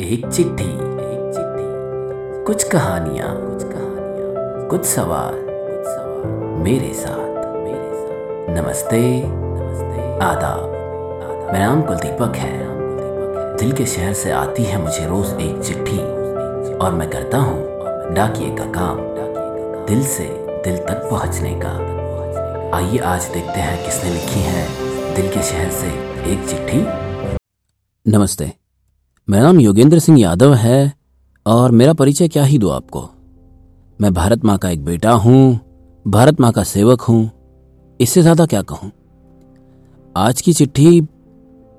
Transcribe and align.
एक 0.00 0.26
चिट्ठी 0.26 0.64
एक 0.64 1.32
चिट्ठी। 1.34 2.44
कुछ 2.44 2.62
कहानियाँ 2.64 3.28
कुछ 3.36 3.62
कहानियाँ, 3.64 4.68
कुछ 4.68 4.84
सवाल 4.84 5.34
कुछ 5.34 5.86
सवाल। 5.86 6.62
मेरे 6.62 6.92
साथ 6.94 7.54
मेरे 7.56 7.90
साथ। 7.94 8.54
नमस्ते 8.56 9.22
नमस्ते। 9.26 10.18
आदाब। 10.24 10.62
मेरा 11.52 11.66
नाम 11.66 11.82
कुलदीपक 11.82 12.36
है। 12.36 12.58
दिल 13.56 13.72
के 13.72 13.86
शहर 13.86 14.12
से 14.12 14.30
आती 14.30 14.64
है 14.64 14.82
मुझे 14.82 15.06
रोज 15.06 15.40
एक 15.40 15.60
चिट्ठी। 15.60 15.98
और 16.76 16.92
मैं 16.92 17.10
करता 17.10 17.38
हूँ 17.38 17.62
डाकिए 18.14 18.56
का 18.56 18.64
काम। 18.64 18.98
दिल 19.86 20.04
से 20.04 20.24
दिल 20.48 20.76
तक 20.76 21.08
पहुँचने 21.10 21.60
का। 21.64 21.74
आइए 22.76 22.98
आज 22.98 23.24
देखते 23.24 23.60
हैं 23.60 23.84
किसने 23.84 24.10
लिखी 24.10 24.40
है 24.40 24.68
दिल 25.14 25.28
के 25.28 25.42
शहर 25.42 25.70
से 25.70 25.88
एक 26.32 26.48
चिट्ठी। 26.48 26.86
नमस्ते। 28.10 28.59
मेरा 29.30 29.42
नाम 29.42 29.60
योगेंद्र 29.60 29.98
सिंह 29.98 30.20
यादव 30.20 30.54
है 30.54 30.92
और 31.46 31.70
मेरा 31.70 31.92
परिचय 31.92 32.28
क्या 32.28 32.44
ही 32.44 32.58
दो 32.58 32.68
आपको। 32.68 33.00
मैं 34.00 34.14
भारत 34.14 34.44
माँ 34.44 34.58
का 34.58 34.70
एक 34.70 34.84
बेटा 34.84 35.12
हूँ, 35.12 35.60
भारत 36.08 36.40
माँ 36.40 36.52
का 36.52 36.62
सेवक 36.62 37.00
हूँ। 37.00 37.30
इससे 38.00 38.22
ज़्यादा 38.22 38.46
क्या 38.46 38.62
कहूँ? 38.62 38.90
आज 40.16 40.40
की 40.40 40.52
चिट्ठी 40.52 41.08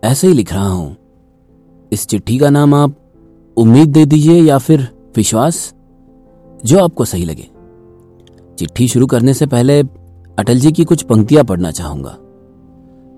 ऐसे 0.03 0.27
ही 0.27 0.33
लिख 0.33 0.53
रहा 0.53 0.67
हूँ। 0.67 0.95
इस 1.91 2.07
चिट्ठी 2.07 2.37
का 2.37 2.49
नाम 2.49 2.73
आप 2.73 2.95
उम्मीद 3.57 3.89
दे 3.89 4.05
दीजिए 4.05 4.41
या 4.41 4.57
फिर 4.57 4.87
विश्वास, 5.15 5.73
जो 6.65 6.83
आपको 6.83 7.05
सही 7.05 7.25
लगे। 7.25 7.49
चिट्ठी 8.59 8.87
शुरू 8.87 9.07
करने 9.07 9.33
से 9.33 9.45
पहले 9.45 9.79
अटल 10.37 10.59
जी 10.59 10.71
की 10.71 10.83
कुछ 10.83 11.03
पंक्तियाँ 11.03 11.43
पढ़ना 11.43 11.71
चाहूँगा। 11.71 12.15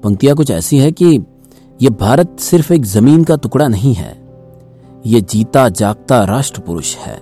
पंक्तियाँ 0.04 0.36
कुछ 0.36 0.52
ऐसी 0.52 0.80
है 0.80 0.92
कि 0.92 1.20
यह 1.82 1.90
भारत 1.90 2.36
सिर्फ़ 2.40 2.74
एक 2.74 2.84
ज़मीन 2.86 3.24
का 3.24 3.36
टुकड़ा 3.36 3.68
नहीं 3.68 3.94
है 3.94 4.23
ये 5.06 5.22
जीता 5.22 5.70
जागता 5.70 6.24
राष्ट्र 6.24 6.62
पुरुष 6.62 6.98
है। 6.98 7.22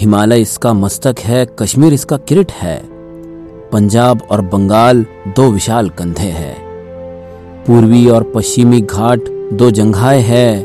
हिमालय 0.00 0.40
इसका 0.40 0.72
मस्तक 0.72 1.14
है, 1.20 1.46
कश्मीर 1.58 1.92
इसका 1.92 2.16
किरट 2.16 2.52
है। 2.52 2.82
पंजाब 3.70 4.22
और 4.30 4.40
बंगाल 4.40 5.06
दो 5.28 5.50
विशाल 5.50 5.88
कंधे 5.88 6.22
हैं। 6.22 6.56
पूर्वी 7.66 8.08
और 8.08 8.32
पश्चिमी 8.34 8.80
घाट 8.80 9.20
दो 9.52 9.70
जंघाए 9.70 10.20
है। 10.20 10.64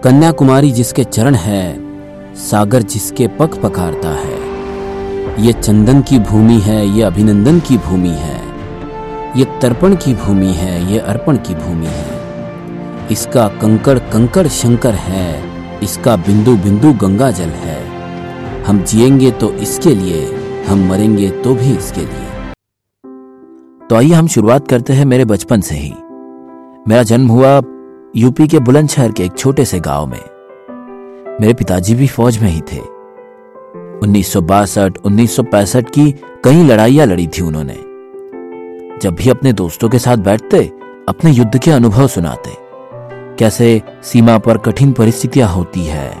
कन्याकुमारी 0.00 0.70
जिसके 0.70 1.04
चरण 1.04 1.34
है, 1.34 1.76
सागर 2.34 2.82
जिसके 2.82 3.28
पक 3.28 3.62
पकारता 3.62 4.08
है। 4.08 4.38
ये 5.46 5.52
चंदन 5.52 6.02
की 6.02 6.18
भूमि 6.18 6.58
है, 6.58 6.88
ये 6.88 7.02
अभिनंदन 7.02 7.60
की 7.60 7.78
भूमि 7.78 8.14
है। 8.14 8.40
ये 9.36 9.44
तर्पण 9.62 9.94
की 9.94 10.14
भूमि 10.14 10.52
है, 10.52 10.92
ये 10.92 10.98
अर्पण 10.98 11.36
की 11.36 11.54
भूमि 11.54 11.86
है। 11.86 12.17
इसका 13.10 13.48
कंकड़ 13.48 13.98
कंकड़ 13.98 14.46
शंकर 14.46 14.94
है, 14.94 15.42
इसका 15.82 16.16
बिंदु 16.16 16.56
बिंदु 16.56 16.92
गंगा 16.92 17.30
जल 17.30 17.48
है। 17.48 17.78
हम 18.64 18.82
जिएँगे 18.82 19.30
तो 19.30 19.52
इसके 19.52 19.94
लिए, 19.94 20.34
हम 20.68 20.88
मरेंगे 20.88 21.30
तो 21.30 21.54
भी 21.54 21.76
इसके 21.76 22.00
लिए। 22.00 22.26
तो 23.90 23.96
आइए 23.96 24.12
हम 24.12 24.26
शुरुआत 24.26 24.68
करते 24.68 24.92
हैं 24.92 25.04
मेरे 25.04 25.24
बचपन 25.24 25.60
से 25.60 25.74
ही। 25.74 25.92
मेरा 26.88 27.02
जन्म 27.02 27.28
हुआ 27.28 27.60
यूपी 28.16 28.48
के 28.48 28.58
बुलंदशहर 28.58 29.12
के 29.12 29.24
एक 29.24 29.36
छोटे 29.38 29.64
से 29.64 29.80
गाँव 29.80 30.06
में। 30.06 30.22
मेरे 31.40 31.54
पिताजी 31.54 31.94
भी 31.94 32.06
फौज 32.06 32.38
में 32.38 32.48
ही 32.50 32.60
थे। 32.60 32.80
उन्नीस 33.98 34.32
सौ 34.32 35.42
बासठ 35.42 35.90
की 35.90 36.10
कई 36.44 36.62
लड़ाइयाँ 36.62 37.06
लड़ी 37.06 37.26
थी 37.26 37.42
उन्होंने। 37.42 37.76
जब 39.02 39.14
भी 39.14 39.30
अपने 39.30 39.52
दोस्तों 39.52 39.88
के 39.88 39.98
साथ 39.98 40.16
बैठते, 40.16 40.64
अपने 41.08 41.30
युद्ध 41.30 41.58
के 41.58 41.70
अनुभव 41.70 42.06
सुनाते। 42.06 42.67
कैसे 43.38 43.82
सीमा 44.02 44.38
पर 44.38 44.58
कठिन 44.58 44.92
परिस्थितियाँ 44.92 45.48
होती 45.48 45.84
है। 45.84 46.18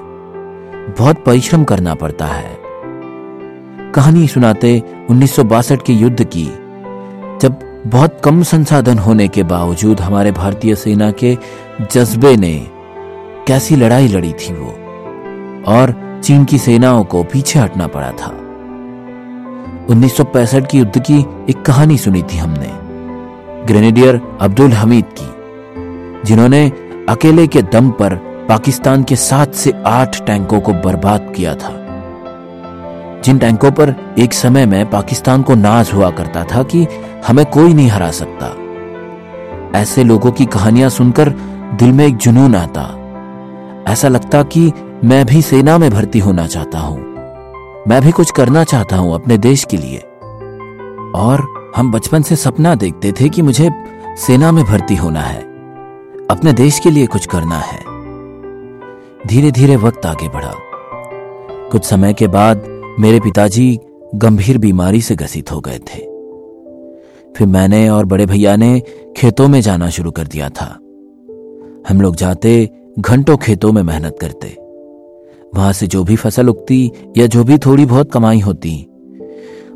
बहुत 0.98 1.24
परिश्रम 1.24 1.64
करना 1.64 1.94
पड़ता 1.94 2.26
है। 2.26 2.58
कहानी 3.92 4.28
सुनाते 4.28 4.82
उन्नीस 5.10 5.36
के 5.72 5.92
युद्ध 5.92 6.24
की। 6.24 6.44
जब 7.42 7.82
बहुत 7.86 8.20
कम 8.24 8.42
संसाधन 8.42 8.98
होने 8.98 9.28
के 9.28 9.42
बावजूद 9.42 10.00
हमारे 10.00 10.32
भारतीय 10.32 10.74
सेना 10.74 11.10
के 11.10 11.38
जज्बे 11.92 12.36
ने 12.36 12.66
कैसी 13.46 13.76
लड़ाई 13.76 14.08
लड़ी 14.08 14.32
थी 14.32 14.54
वो, 14.54 14.70
और 15.66 16.20
चीन 16.24 16.44
की 16.44 16.58
सेनाओं 16.58 17.04
को 17.04 17.22
पीछे 17.22 17.58
हटना 17.58 17.86
पड़ा 17.86 18.10
था। 18.10 18.30
1965 19.90 20.66
की 20.66 20.78
युद्ध 20.78 21.00
की 21.00 21.20
एक 21.50 21.62
कहानी 21.62 21.98
सुनी 21.98 22.22
थी 22.22 22.36
हमने, 22.36 22.72
ग्रेनेडियर 23.64 24.20
अब्दुल 24.40 24.72
हमीद 24.72 25.04
की, 25.04 25.30
जिन्होंने 26.24 26.87
अकेले 27.08 27.46
के 27.46 27.62
दम 27.62 27.90
पर 27.90 28.14
पाकिस्तान 28.48 29.02
के 29.02 29.16
सात 29.16 29.54
से 29.54 29.72
आठ 29.86 30.26
टैंकों 30.26 30.60
को 30.60 30.72
बर्बाद 30.72 31.32
किया 31.36 31.54
था। 31.54 31.70
जिन 33.24 33.38
टैंकों 33.38 33.70
पर 33.70 34.14
एक 34.18 34.34
समय 34.34 34.66
में 34.66 34.90
पाकिस्तान 34.90 35.42
को 35.42 35.54
नाज 35.54 35.90
हुआ 35.94 36.10
करता 36.10 36.44
था 36.44 36.62
कि 36.62 36.86
हमें 37.26 37.46
कोई 37.46 37.74
नहीं 37.74 37.88
हरा 37.88 38.10
सकता। 38.10 38.46
ऐसे 39.78 40.04
लोगों 40.04 40.32
की 40.32 40.46
कहानियाँ 40.46 40.88
सुनकर 40.88 41.28
दिल 41.74 41.92
में 41.92 42.06
एक 42.06 42.16
जुनून 42.16 42.54
आता। 42.54 42.82
ऐसा 43.92 44.08
लगता 44.08 44.42
कि 44.42 44.72
मैं 45.04 45.26
भी 45.26 45.42
सेना 45.42 45.78
में 45.78 45.90
भर्ती 45.90 46.18
होना 46.18 46.46
चाहता 46.46 46.78
हूँ। 46.78 47.00
मैं 47.88 48.02
भी 48.02 48.10
कुछ 48.10 48.30
करना 48.30 48.64
चाहता 48.64 48.96
हूँ 48.96 49.14
अपने 49.14 49.38
देश 49.38 49.64
के 49.64 49.76
लिए। 49.76 49.98
और 51.14 51.72
हम 51.76 51.92
बचपन 51.92 52.22
से 52.22 52.36
सपना 52.36 52.74
देखते 52.74 53.12
थे 53.12 53.28
कि 53.28 53.42
मुझे 53.42 53.70
सेना 54.16 54.52
में 54.52 54.64
भर्ती 54.64 54.96
होना 54.96 55.20
है। 55.20 55.47
अपने 56.30 56.52
देश 56.52 56.78
के 56.78 56.90
लिए 56.90 57.06
कुछ 57.06 57.26
करना 57.26 57.58
है। 57.58 57.78
धीरे 59.26 59.50
धीरे 59.50 59.76
वक्त 59.76 60.06
आगे 60.06 60.28
बढ़ा। 60.28 60.54
कुछ 61.70 61.84
समय 61.84 62.14
के 62.14 62.26
बाद 62.26 62.62
मेरे 63.00 63.20
पिताजी 63.20 63.78
गंभीर 64.14 64.58
बीमारी 64.58 65.00
से 65.00 65.16
ग्रसित 65.16 65.52
हो 65.52 65.60
गए 65.60 65.78
थे। 65.78 65.98
फिर 67.32 67.46
मैंने 67.46 67.88
और 67.88 68.04
बड़े 68.04 68.26
भैया 68.26 68.56
ने 68.56 68.82
खेतों 69.16 69.48
में 69.48 69.60
जाना 69.60 69.90
शुरू 69.90 70.10
कर 70.10 70.26
दिया 70.26 70.48
था। 70.48 70.78
हम 71.88 72.00
लोग 72.00 72.16
जाते 72.16 72.70
घंटों 72.98 73.36
खेतों 73.36 73.72
में 73.72 73.82
मेहनत 73.82 74.18
करते। 74.20 74.56
वहाँ 75.54 75.72
से 75.72 75.86
जो 75.86 76.04
भी 76.04 76.16
फ़सल 76.16 76.48
उगती 76.48 76.92
या 77.16 77.26
जो 77.26 77.44
भी 77.44 77.58
थोड़ी 77.58 77.86
बहुत 77.86 78.12
कमाई 78.12 78.40
होती, 78.40 78.86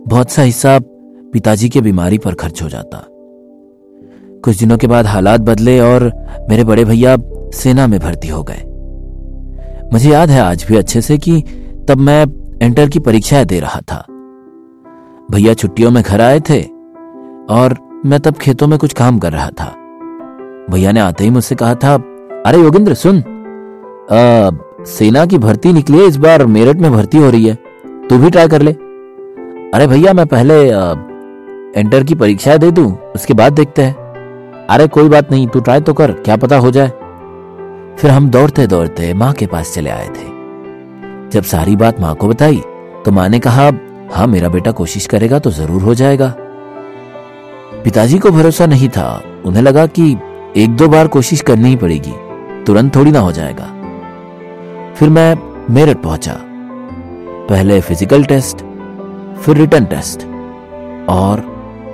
बहुत 0.09 0.31
सा 0.31 0.43
हिस्सा 0.43 0.79
पिताजी 1.33 1.69
के 1.69 1.81
बीमारी 1.81 2.19
पर 2.19 2.35
खर्च 2.35 2.63
हो 2.63 2.69
जाता। 2.69 3.09
कुछ 4.45 4.59
दिनों 4.59 4.79
के 4.79 4.87
बाद 4.87 5.07
हालात 5.07 5.41
बदले 5.41 5.81
और 5.81 6.13
मेरे 6.51 6.65
बड़े 6.65 6.85
भैया 6.85 7.17
सेना 7.55 7.87
में 7.87 8.01
भर्ती 8.01 8.29
हो 8.29 8.43
गए। 8.43 8.63
मुझे 9.93 10.11
याद 10.11 10.31
है 10.31 10.41
आज 10.41 10.65
भी 10.69 10.77
अच्छे 10.77 11.01
से 11.01 11.19
कि 11.19 11.41
तब 11.89 11.99
मैं 11.99 12.25
इंटर 12.63 12.89
की 12.89 12.99
परीक्षाएँ 12.99 13.45
दे 13.45 13.61
रहा 13.61 13.81
था। 13.81 14.05
भैया 15.31 15.55
छुट्टियों 15.55 15.91
में 15.91 16.03
घर 16.03 16.21
आए 16.21 16.41
थे 16.41 16.63
और 17.51 17.77
मैं 18.07 18.21
तब 18.21 18.35
खेतों 18.35 18.67
में 18.67 18.79
कुछ 18.79 18.93
काम 18.93 19.19
कर 19.19 19.33
रहा 19.33 19.51
था। 19.51 19.67
भैया 20.71 20.93
ने 20.93 21.01
आते 21.01 21.25
ही 21.25 21.31
मुझसे 21.31 21.55
कहा 21.55 21.75
था 21.75 21.95
अरे 22.47 22.59
योगिंद्र 22.59 22.95
सुन 22.95 23.19
आ, 24.13 24.51
सेना 24.85 25.27
की 25.27 25.39
भर्ती 25.39 25.73
निकली 25.73 25.99
है 25.99 26.05
इस 26.05 26.17
बार 26.17 26.47
मेरठ 26.47 26.77
में 26.77 26.93
भर्ती 26.93 27.19
हो 27.19 27.31
रही 27.31 27.47
है 27.47 27.55
तू 28.09 28.19
भी 28.19 28.31
ट्राई 28.31 28.49
कर 28.49 28.63
ले। 28.63 28.73
अरे 29.75 29.87
भैया 29.87 30.13
मैं 30.13 30.27
पहले 30.27 30.71
आ, 30.71 30.93
इंटर 31.77 32.05
की 32.05 32.15
परीक्षा 32.15 32.57
दे 32.57 32.71
दूँ 32.71 32.93
उसके 33.15 33.35
बाद 33.35 33.53
देखते 33.53 33.83
हैं। 33.83 34.02
अरे 34.73 34.87
कोई 34.89 35.09
बात 35.09 35.31
नहीं, 35.31 35.47
तू 35.47 35.61
ट्राई 35.61 35.81
तो 35.81 35.93
कर, 35.95 36.13
क्या 36.15 36.37
पता 36.37 36.57
हो 36.57 36.71
जाए। 36.71 36.89
फिर 37.99 38.11
हम 38.11 38.29
दौड़ते 38.31 38.67
दौड़ते 38.67 39.13
माँ 39.15 39.33
के 39.33 39.47
पास 39.47 39.73
चले 39.75 39.91
आए 39.91 40.07
थे। 40.09 40.31
जब 41.31 41.43
सारी 41.45 41.75
बात 41.77 41.99
माँ 42.01 42.15
को 42.15 42.29
बताई 42.29 42.61
तो 43.05 43.11
माँ 43.11 43.29
ने 43.29 43.39
कहा 43.39 43.71
हाँ 44.13 44.27
मेरा 44.27 44.49
बेटा 44.49 44.71
कोशिश 44.73 45.07
करेगा 45.07 45.39
तो 45.39 45.51
ज़रूर 45.51 45.83
हो 45.83 45.95
जाएगा। 45.95 46.29
पिताजी 47.85 48.19
को 48.19 48.31
भरोसा 48.31 48.67
नहीं 48.67 48.89
था। 48.89 49.23
उन्हें 49.47 49.63
लगा 49.63 49.87
कि 49.89 50.11
एक 50.57 50.77
दो 50.77 50.89
बार 50.89 51.09
कोशिश 51.09 51.41
करनी 51.41 51.69
ही 51.69 51.77
पड़ेगी, 51.77 52.13
तुरंत 52.67 52.95
थोड़ी 52.97 53.11
ना 53.11 53.21
हो 53.21 53.33
जाएगा। 53.33 53.67
फिर 54.97 55.09
मैं 55.09 55.35
मेरठ 55.71 56.03
पहुँचा। 56.03 56.37
पहले 57.49 57.81
फ़िज़िकल 57.81 58.25
टेस्ट 58.25 58.65
फिर 59.37 59.57
रिटर्न 59.57 59.85
टेस्ट 59.87 60.27
और 61.11 61.45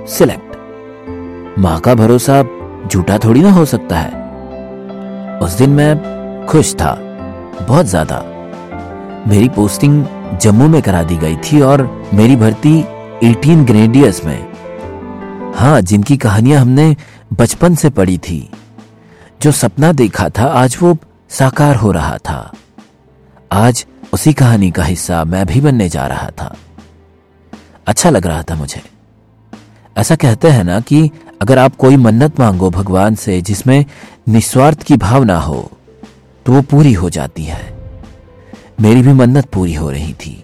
सिलेक्ट 0.09 1.57
माँ 1.59 1.79
का 1.79 1.95
भरोसा 1.95 2.41
झूठा 2.87 3.17
थोड़ी 3.17 3.41
ना 3.41 3.51
हो 3.51 3.65
सकता 3.65 3.99
है। 3.99 5.39
उस 5.39 5.51
दिन 5.51 5.69
मैं 5.69 6.45
खुश 6.45 6.73
था, 6.75 6.93
बहुत 7.61 7.85
ज़्यादा। 7.85 8.23
मेरी 9.27 9.49
पोस्टिंग 9.49 10.05
जम्मू 10.41 10.67
में 10.67 10.81
करा 10.81 11.03
दी 11.03 11.17
गई 11.17 11.35
थी 11.35 11.61
और 11.61 11.83
मेरी 12.13 12.35
भर्ती 12.35 12.81
18 13.23 13.65
ग्रेडियर्स 13.65 14.23
में। 14.25 14.49
हाँ 15.55 15.81
जिनकी 15.81 16.17
कहानियाँ 16.17 16.61
हमने 16.61 16.95
बचपन 17.33 17.75
से 17.75 17.89
पढ़ी 17.89 18.17
थी। 18.17 18.49
जो 19.41 19.51
सपना 19.51 19.91
देखा 19.91 20.29
था, 20.29 20.43
आज 20.43 20.77
वो 20.81 20.97
साकार 21.29 21.75
हो 21.75 21.91
रहा 21.91 22.17
था। 22.17 22.51
आज 23.51 23.85
उसी 24.13 24.33
कहानी 24.33 24.71
का 24.71 24.83
हिस्सा 24.83 25.23
मैं 25.23 25.45
भी 25.45 25.61
बनने 25.61 25.89
जा 25.89 26.07
रहा 26.07 26.29
था। 26.41 26.55
अच्छा 27.87 28.09
लग 28.09 28.27
रहा 28.27 28.43
था 28.43 28.55
मुझे। 28.55 28.81
ऐसा 29.97 30.15
कहते 30.15 30.49
हैं 30.49 30.63
ना 30.63 30.79
कि 30.79 31.11
अगर 31.41 31.57
आप 31.57 31.75
कोई 31.75 31.97
मन्नत 31.97 32.39
मांगो 32.39 32.69
भगवान 32.69 33.15
से 33.15 33.41
जिसमें 33.41 33.85
निस्वार्थ 34.27 34.83
की 34.83 34.97
भावना 34.97 35.37
हो 35.39 35.71
तो 36.45 36.53
वो 36.53 36.61
पूरी 36.61 36.93
हो 36.93 37.09
जाती 37.09 37.43
है। 37.43 37.61
मेरी 38.81 39.01
भी 39.01 39.13
मन्नत 39.13 39.45
पूरी 39.45 39.73
हो 39.73 39.89
रही 39.91 40.13
थी। 40.13 40.43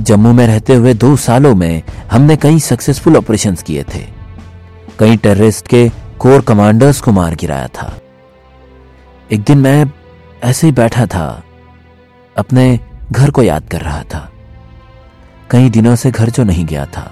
जम्मू 0.00 0.32
में 0.32 0.46
रहते 0.46 0.74
हुए 0.74 0.94
दो 0.94 1.14
सालों 1.16 1.54
में 1.54 1.82
हमने 2.12 2.36
कई 2.36 2.58
सक्सेसफुल 2.60 3.16
ऑपरेशंस 3.16 3.62
किए 3.62 3.82
थे। 3.94 4.04
कई 4.98 5.16
टेररिस्ट 5.16 5.68
के 5.68 5.88
कोर 6.18 6.40
कमांडर्स 6.40 7.00
को 7.00 7.12
मार 7.12 7.34
गिराया 7.34 7.68
था। 7.68 7.92
एक 9.30 9.40
दिन 9.40 9.58
मैं 9.58 9.86
ऐसे 10.44 10.66
ही 10.66 10.72
बैठा 10.72 11.06
था, 11.06 11.42
अपने 12.36 12.78
घर 13.12 13.30
को 13.30 13.42
याद 13.42 13.68
कर 13.68 13.80
रहा 13.80 14.02
था। 14.04 14.28
कई 15.50 15.70
दिनों 15.70 15.94
से 15.96 16.10
घर 16.10 16.30
जो 16.30 16.44
नहीं 16.44 16.66
गया 16.66 16.86
था। 16.86 17.10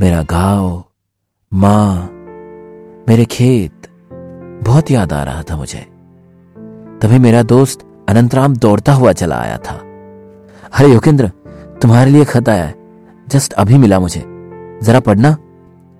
मेरा 0.00 0.22
गाँव 0.22 0.84
माँ, 1.54 1.96
मेरे 3.08 3.24
खेत 3.24 3.88
बहुत 4.66 4.90
याद 4.90 5.12
आ 5.12 5.22
रहा 5.22 5.42
था 5.42 5.56
मुझे। 5.56 5.78
तभी 7.02 7.18
मेरा 7.18 7.42
दोस्त 7.42 8.06
अनंतराम 8.08 8.56
दौड़ता 8.56 8.92
हुआ 8.92 9.12
चला 9.12 9.36
आया 9.40 9.56
था। 9.56 9.74
अरे 10.78 10.92
योगेंद्र, 10.92 11.28
तुम्हारे 11.82 12.10
लिए 12.10 12.24
खत 12.24 12.48
आया 12.48 12.64
है। 12.64 12.74
जस्ट 13.28 13.52
अभी 13.52 13.78
मिला 13.78 14.00
मुझे। 14.00 14.24
जरा 14.82 15.00
पढ़ना। 15.00 15.36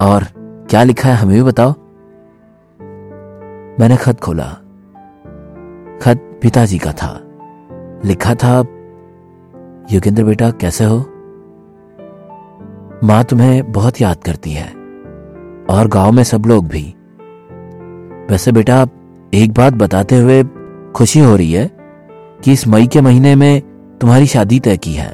और 0.00 0.24
क्या 0.70 0.82
लिखा 0.82 1.08
है 1.08 1.14
हमें 1.14 1.34
भी 1.34 1.42
बताओ। 1.42 1.72
मैंने 3.80 3.96
खत 3.96 4.20
खोला। 4.20 4.48
खत 6.02 6.38
पिताजी 6.42 6.78
का 6.78 6.92
था। 6.92 7.20
लिखा 8.04 8.34
था, 8.34 8.58
योगेंद्र 9.92 10.24
बेटा, 10.24 10.50
कैसे 10.50 10.84
हो? 10.84 10.98
माँ 13.04 13.24
तुम्हें 13.24 13.72
बहुत 13.72 14.00
याद 14.00 14.16
करती 14.16 14.52
है। 14.52 14.75
और 15.70 15.88
गाँव 15.88 16.12
में 16.12 16.24
सब 16.24 16.46
लोग 16.46 16.68
भी। 16.68 16.82
वैसे 18.30 18.52
बेटा 18.52 18.86
एक 19.34 19.52
बात 19.52 19.72
बताते 19.72 20.16
हुए 20.16 20.44
खुशी 20.96 21.20
हो 21.20 21.36
रही 21.36 21.52
है 21.52 21.70
कि 22.44 22.52
इस 22.52 22.68
मई 22.68 22.86
के 22.86 23.00
महीने 23.00 23.34
में 23.34 23.62
तुम्हारी 24.00 24.26
शादी 24.26 24.60
तय 24.60 24.76
की 24.76 24.92
है। 24.92 25.10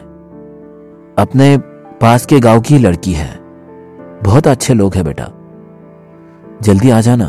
अपने 1.19 1.59
पास 2.01 2.27
के 2.27 2.41
गाँव 2.41 2.61
की 2.61 2.79
लड़की 2.79 3.13
है। 3.13 3.31
बहुत 4.25 4.47
अच्छे 4.47 4.75
लोग 4.75 4.95
हैं 4.95 5.05
बेटा। 5.05 5.29
जल्दी 6.63 6.91
आ 6.91 7.01
जाना। 7.01 7.27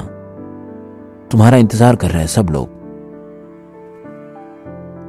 तुम्हारा 1.32 1.58
इंतज़ार 1.58 1.96
कर 1.96 2.10
रहे 2.10 2.20
हैं 2.20 2.28
सब 2.28 2.50
लोग। 2.50 2.70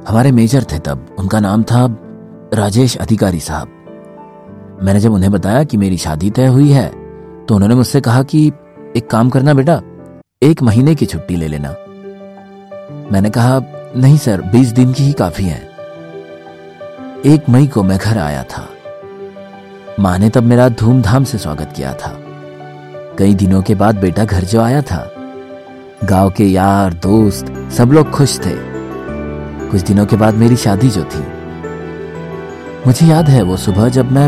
हमारे 0.09 0.31
मेजर 0.31 0.63
थे 0.63 0.79
तब। 0.79 1.15
उनका 1.19 1.39
नाम 1.39 1.63
था 1.63 1.85
राजेश 2.53 2.97
अधिकारी 2.97 3.39
साहब। 3.39 3.67
मैंने 4.83 4.99
जब 4.99 5.13
उन्हें 5.13 5.31
बताया 5.31 5.63
कि 5.63 5.77
मेरी 5.77 5.97
शादी 5.97 6.29
तय 6.29 6.45
हुई 6.45 6.69
है 6.69 7.04
तो 7.49 7.55
उन्होंने 7.55 7.75
मुझसे 7.75 8.01
कहा 8.01 8.23
कि 8.23 8.51
एक 8.97 9.09
काम 9.09 9.29
करना 9.29 9.53
बेटा, 9.53 9.81
एक 10.43 10.63
महीने 10.63 10.95
की 10.95 11.05
छुट्टी 11.05 11.35
ले 11.35 11.47
लेना। 11.47 11.69
मैंने 13.11 13.29
कहा, 13.29 13.61
नहीं 13.97 14.17
सर, 14.17 14.41
बीस 14.41 14.67
दिन 14.67 14.93
की 14.93 15.03
ही 15.03 15.13
काफ़ी 15.13 15.43
है। 15.43 15.69
एक 17.25 17.49
मई 17.49 17.67
को 17.67 17.83
मैं 17.83 17.97
घर 17.97 18.17
आया 18.17 18.43
था। 18.43 18.69
माँ 19.99 20.17
ने 20.17 20.29
तब 20.29 20.43
मेरा 20.43 20.69
धूमधाम 20.69 21.23
से 21.23 21.37
स्वागत 21.37 21.73
किया 21.75 21.93
था। 21.93 22.19
कई 23.17 23.33
दिनों 23.33 23.61
के 23.61 23.75
बाद 23.75 23.97
बेटा 23.99 24.25
घर 24.25 24.43
जो 24.43 24.61
आया 24.61 24.81
था, 24.81 25.11
गाँव 26.03 26.31
के 26.31 26.45
यार, 26.45 26.93
दोस्त, 26.93 27.71
सब 27.71 27.91
लोग 27.91 28.11
खुश 28.11 28.39
थे। 28.39 28.53
कुछ 29.69 29.81
दिनों 29.81 30.05
के 30.05 30.15
बाद 30.15 30.33
मेरी 30.33 30.55
शादी 30.55 30.89
जो 30.89 31.03
थी। 31.03 31.23
मुझे 32.87 33.07
याद 33.07 33.29
है 33.29 33.41
वो 33.41 33.57
सुबह 33.57 33.89
जब 33.89 34.11
मैं 34.11 34.27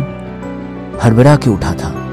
हड़बड़ा 1.04 1.36
के 1.36 1.50
उठा 1.50 1.74
था। 1.74 2.07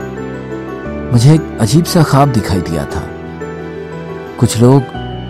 मुझे 1.13 1.35
एक 1.35 1.59
अजीब 1.61 1.85
सा 1.85 2.03
ख्वाब 2.03 2.33
दिखाई 2.33 2.61
दिया 2.61 2.85
था। 2.85 3.03
कुछ 4.41 4.61
लोग 4.61 4.83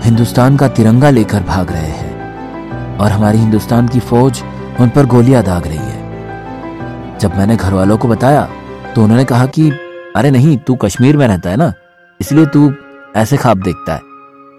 हिंदुस्तान 0.05 0.57
का 0.57 0.69
तिरंगा 0.69 1.11
लेकर 1.11 1.43
भाग 1.43 1.73
रहे 1.73 1.91
हैं 1.91 2.99
और 2.99 3.11
हमारी 3.11 3.39
हिंदुस्तान 3.39 3.89
की 3.89 4.01
फौज 4.01 4.43
उन 4.81 4.89
पर 4.89 5.07
गोलियाँ 5.07 5.43
दाग 5.43 5.67
रही 5.67 5.79
है। 5.79 7.19
जब 7.19 7.37
मैंने 7.37 7.57
घर 7.57 7.73
वालों 7.73 7.99
को 7.99 8.09
बताया 8.09 8.49
तो 8.95 9.03
उन्होंने 9.03 9.25
कहा 9.25 9.47
कि, 9.47 9.71
अरे 10.17 10.31
नहीं, 10.31 10.57
तू 10.59 10.75
कश्मीर 10.77 11.17
में 11.17 11.27
रहता 11.29 11.51
है 11.51 11.57
ना, 11.57 11.73
इसलिए 12.21 12.47
तू 12.47 12.73
ऐसे 13.17 13.37
ख्वाब 13.37 13.63
देखता 13.63 13.95
है। 13.95 14.01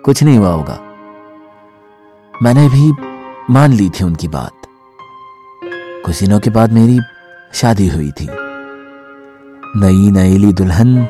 कुछ 0.05 0.23
नहीं 0.23 0.37
हुआ 0.37 0.49
होगा। 0.49 0.79
मैंने 2.43 2.67
भी 2.69 2.91
मान 3.53 3.73
ली 3.73 3.89
थी 3.89 4.03
उनकी 4.03 4.27
बात। 4.27 4.51
कुछ 6.05 6.19
दिनों 6.19 6.39
के 6.39 6.49
बाद 6.49 6.73
मेरी 6.73 6.99
शादी 7.53 7.87
हुई 7.87 8.11
थी। 8.11 8.27
नई 9.77 10.11
नईली 10.11 10.53
दुल्हन 10.53 11.07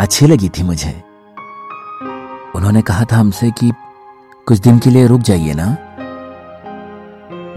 अच्छी 0.00 0.26
लगी 0.26 0.48
थी 0.48 0.62
मुझे। 0.62 1.02
उन्होंने 2.56 2.82
कहा 2.82 3.04
था 3.04 3.16
हमसे 3.16 3.50
कि 3.50 3.70
कुछ 4.46 4.58
दिन 4.58 4.78
के 4.78 4.90
लिए 4.90 5.06
रुक 5.06 5.20
जाइए 5.20 5.54
ना। 5.54 5.66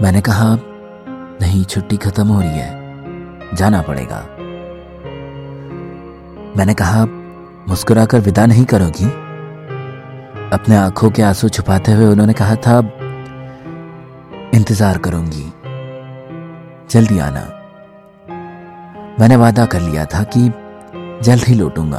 मैंने 0.02 0.20
कहा, 0.20 0.58
नहीं, 1.42 1.64
छुट्टी 1.64 1.96
खत्म 1.96 2.26
हो 2.26 2.40
रही 2.40 2.58
है, 2.58 3.56
जाना 3.56 3.82
पड़ेगा। 3.82 4.16
मैंने 6.56 6.74
कहा, 6.74 7.04
मुस्कुराकर 7.68 8.20
विदा 8.20 8.46
नहीं 8.46 8.64
करोगी? 8.64 9.06
अपने 10.52 10.76
आँखों 10.76 11.10
के 11.10 11.22
आँसू 11.22 11.48
छुपाते 11.48 11.92
हुए 11.92 12.06
उन्होंने 12.06 12.32
कहा 12.32 12.56
था, 12.56 12.78
इंतज़ार 14.54 14.98
करूँगी। 14.98 15.52
जल्दी 16.90 17.18
आना। 17.18 17.61
मैंने 19.20 19.36
वादा 19.36 19.66
कर 19.66 19.80
लिया 19.80 20.04
था 20.04 20.22
कि 20.22 20.52
जल्द 21.24 21.44
ही 21.44 21.54
लौटूँगा। 21.54 21.98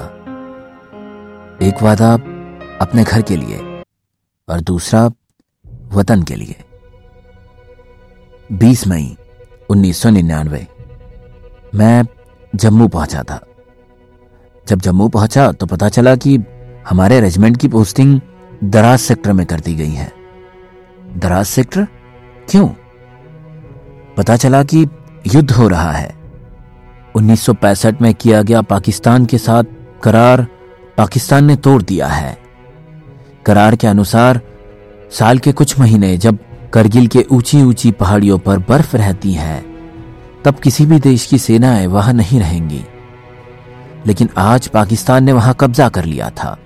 एक 1.62 1.74
वादा 1.82 2.14
अपने 2.82 3.04
घर 3.04 3.22
के 3.22 3.38
लिए 3.38 3.84
और 4.50 4.60
दूसरा 4.60 5.12
वतन 5.94 6.24
के 6.24 6.36
लिए। 6.36 6.56
20 8.52 8.88
मई 8.88 9.18
1999 9.70 10.68
मैं 11.76 12.04
जम्मू 12.56 12.88
पहुँचा 12.88 13.24
था। 13.24 13.46
जब 14.68 14.80
जम्मू 14.80 15.10
पहुँचा 15.10 15.52
तो 15.52 15.66
पता 15.66 15.90
चला 15.90 16.16
कि 16.16 16.38
हमारे 16.90 17.20
रेजिमेंट 17.22 17.58
की 17.58 17.68
पोस्टिंग 17.68 18.22
दराज 18.64 19.00
सेक्टर 19.00 19.34
में 19.34 19.46
कर 19.46 19.60
दी 19.60 19.76
गई 19.76 19.92
है। 19.92 20.12
दराज 21.18 21.46
सेक्टर? 21.46 21.88
क्यों? 22.50 22.68
पता 24.18 24.36
चला 24.36 24.64
कि 24.64 24.88
युद्ध 25.36 25.52
हो 25.52 25.68
रहा 25.68 25.92
है। 25.92 26.23
1965 27.16 28.02
में 28.02 28.14
किया 28.14 28.42
गया 28.42 28.62
पाकिस्तान 28.62 29.26
के 29.26 29.38
साथ 29.38 29.64
करार 30.04 30.48
पाकिस्तान 30.98 31.46
ने 31.46 31.56
तोड़ 31.56 31.84
दिया 31.84 32.08
है। 32.08 32.38
करार 33.46 33.76
के 33.76 33.88
अनुसार, 33.88 34.42
साल 35.12 35.38
के 35.38 35.52
कुछ 35.52 35.80
महीने 35.80 36.18
जब 36.18 36.38
करगिल 36.74 37.08
के 37.08 37.26
ऊँची 37.32 37.64
ऊँची 37.64 37.92
पहाड़ियों 37.92 38.40
पर 38.40 38.58
बर्फ़ 38.58 38.98
रहती 38.98 39.34
है, 39.34 39.66
तब 40.46 40.56
किसी 40.56 40.86
भी 40.86 41.00
देश 41.00 41.26
की 41.26 41.38
सेनाएँ 41.38 41.88
वहाँ 41.88 42.14
नहीं 42.14 42.40
रहेंगी। 42.40 42.86
लेकिन 44.08 44.30
आज 44.38 44.68
पाकिस्तान 44.68 45.24
ने 45.24 45.32
वहाँ 45.32 45.56
कब्जा 45.60 45.90
कर 45.90 46.06
लिया 46.06 46.30
था। 46.30 46.58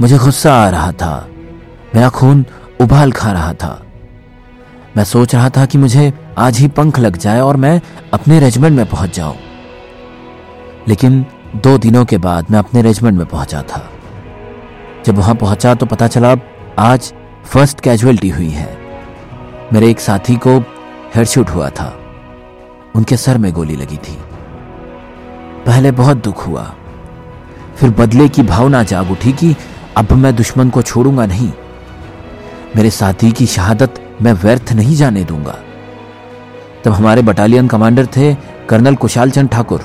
मुझे 0.00 0.18
गुस्सा 0.18 0.54
आ 0.54 0.68
रहा 0.68 0.92
था। 0.92 1.28
मेरा 1.94 2.08
खून 2.08 2.46
उबाल 2.80 3.12
खा 3.12 3.32
रहा 3.32 3.54
था। 3.54 3.82
मैं 4.96 5.04
सोच 5.04 5.34
रहा 5.34 5.50
था 5.50 5.66
कि 5.66 5.78
मुझे 5.78 6.14
आज 6.38 6.58
ही 6.58 6.68
पंख 6.68 6.98
लग 6.98 7.16
जाए 7.16 7.40
और 7.40 7.56
मैं 7.56 7.80
अपने 8.14 8.40
रेजिमेंट 8.40 8.76
में 8.76 8.86
पहुँच 8.86 9.16
जाऊँ। 9.16 9.36
लेकिन 10.88 11.26
दो 11.56 11.78
दिनों 11.78 12.04
के 12.04 12.18
बाद 12.18 12.46
मैं 12.50 12.58
अपने 12.58 12.82
रेजिमेंट 12.82 13.18
में 13.18 13.26
पहुँचा 13.26 13.62
था। 13.62 13.90
जब 15.06 15.14
वहाँ 15.14 15.34
पहुँचा 15.34 15.74
तो 15.74 15.86
पता 15.86 16.06
चला 16.06 16.36
आज 16.78 17.14
फ़र्स्ट 17.44 17.80
कैजुअलिटी 17.80 18.28
हुई 18.28 18.50
है। 18.50 18.78
मेरे 19.72 19.90
एक 19.90 20.00
साथी 20.00 20.36
को 20.36 20.58
हेडशूट 21.14 21.50
हुआ 21.50 21.70
था। 21.70 21.98
उनके 22.94 23.16
सर 23.16 23.38
में 23.38 23.52
गोली 23.52 23.76
लगी 23.76 23.96
थी। 23.96 24.18
पहले 25.66 25.90
बहुत 25.90 26.16
दुख 26.16 26.46
हुआ। 26.46 26.74
फिर 27.76 27.90
बदले 27.90 28.28
की 28.28 28.42
भावना 28.42 28.82
जाग 28.82 29.10
उठी 29.10 29.32
कि 29.32 29.56
अब 29.96 30.12
मैं 30.12 30.36
दुश्मन 30.36 30.70
को 30.70 30.82
छोड़ूँगा 30.82 31.26
नहीं। 31.26 31.52
मेरे 32.76 32.90
साथी 32.90 33.32
की 33.32 33.46
शहादत 33.46 34.16
मैं 34.22 34.32
व्यर्थ 34.32 34.72
नहीं 34.72 34.96
जाने 34.96 35.24
दूँगा। 35.24 35.58
तब 36.84 36.92
हमारे 36.92 37.22
बटालियन 37.22 37.68
कमांडर 37.68 38.06
थे 38.06 38.34
कर्नल 38.68 38.94
कुशाल 38.94 39.30
चंद 39.30 39.48
ठाकुर। 39.50 39.82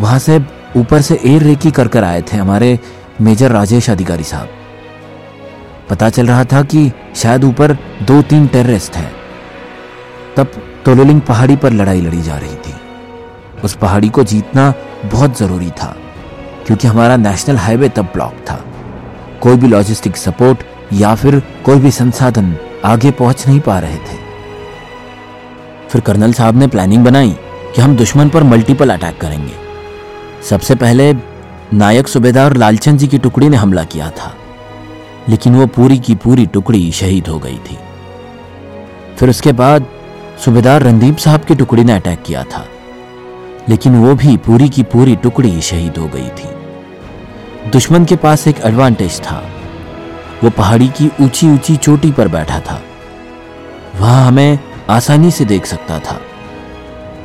वहाँ 0.00 0.18
से 0.18 0.40
ऊपर 0.76 1.00
से 1.00 1.20
एयर 1.24 1.42
रेकी 1.42 1.70
कर 1.70 1.88
कर 1.88 2.04
आए 2.04 2.22
थे 2.22 2.36
हमारे 2.36 2.78
मेजर 3.20 3.50
राजेश 3.50 3.90
अधिकारी 3.90 4.24
साहब। 4.24 4.48
पता 5.90 6.08
चल 6.10 6.26
रहा 6.26 6.44
था 6.44 6.62
कि 6.62 6.90
शायद 7.16 7.44
ऊपर 7.44 7.72
दो 8.02 8.20
तीन 8.22 8.46
टेररिस्ट 8.46 8.96
हैं। 8.96 9.12
तब 10.36 10.52
तोलोलिंग 10.84 11.20
पहाड़ी 11.20 11.56
पर 11.56 11.72
लड़ाई 11.72 12.00
लड़ी 12.00 12.22
जा 12.22 12.36
रही 12.38 12.56
थी। 12.56 12.74
उस 13.64 13.74
पहाड़ी 13.74 14.08
को 14.08 14.24
जीतना 14.24 14.72
बहुत 15.04 15.38
ज़रूरी 15.38 15.70
था, 15.72 15.94
क्योंकि 16.66 16.88
हमारा 16.88 17.16
नेशनल 17.16 17.56
हाईवे 17.56 17.88
तब 17.88 18.10
ब्लॉक 18.14 18.44
था। 18.50 18.60
कोई 19.42 19.56
भी 19.56 19.68
लॉजिस्टिक 19.68 20.16
सपोर्ट 20.16 20.64
या 20.92 21.14
फिर 21.14 21.42
कोई 21.64 21.78
भी 21.78 21.90
संसाधन 21.90 22.54
आगे 22.84 23.10
पहुँच 23.12 23.46
नहीं 23.48 23.60
पा 23.60 23.78
रहे 23.78 23.96
थे। 23.96 24.23
फिर 25.94 26.02
कर्नल 26.02 26.32
साहब 26.32 26.56
ने 26.56 26.66
प्लानिंग 26.66 27.04
बनाई 27.04 27.30
कि 27.74 27.80
हम 27.80 27.94
दुश्मन 27.96 28.28
पर 28.28 28.42
मल्टीपल 28.42 28.90
अटैक 28.90 29.18
करेंगे। 29.20 29.52
सबसे 30.48 30.74
पहले 30.74 31.12
नायक 31.74 32.08
सुबेदार 32.08 32.56
लालचंद 32.56 32.98
जी 32.98 33.06
की 33.08 33.18
टुकड़ी 33.18 33.48
ने 33.48 33.56
हमला 33.56 33.84
किया 33.84 34.08
था, 34.10 34.34
लेकिन 35.28 35.54
वो 35.54 35.66
पूरी 35.66 35.98
की 35.98 36.14
पूरी 36.14 36.46
टुकड़ी 36.46 36.90
शहीद 36.92 37.28
हो 37.28 37.38
गई 37.38 37.58
थी। 37.60 37.78
फिर 39.18 39.30
उसके 39.30 39.52
बाद 39.52 39.86
सूबेदार 40.44 40.82
रणदीप 40.82 41.16
साहब 41.16 41.44
की 41.44 41.54
टुकड़ी 41.54 41.84
ने 41.84 41.92
अटैक 41.92 42.22
किया 42.22 42.44
था, 42.44 42.66
लेकिन 43.68 43.96
वो 43.96 44.14
भी 44.16 44.36
पूरी 44.40 44.68
की 44.68 44.82
पूरी 44.82 45.16
टुकड़ी 45.16 45.60
शहीद 45.62 45.98
हो 45.98 46.08
गई 46.08 46.28
थी। 46.30 47.70
दुश्मन 47.70 48.04
के 48.04 48.16
पास 48.18 48.48
एक 48.48 48.64
एडवांटेज 48.64 49.20
था, 49.20 49.42
वो 50.44 50.50
पहाड़ी 50.50 50.88
की 50.90 51.10
ऊँची 51.20 51.48
ऊँची 51.48 51.76
चोटी 51.78 52.12
पर 52.12 52.28
बैठा 52.28 52.60
था। 52.60 52.80
वहाँ 53.96 54.26
हमें 54.26 54.58
आसानी 54.90 55.30
से 55.30 55.44
देख 55.44 55.66
सकता 55.66 55.98
था। 55.98 56.20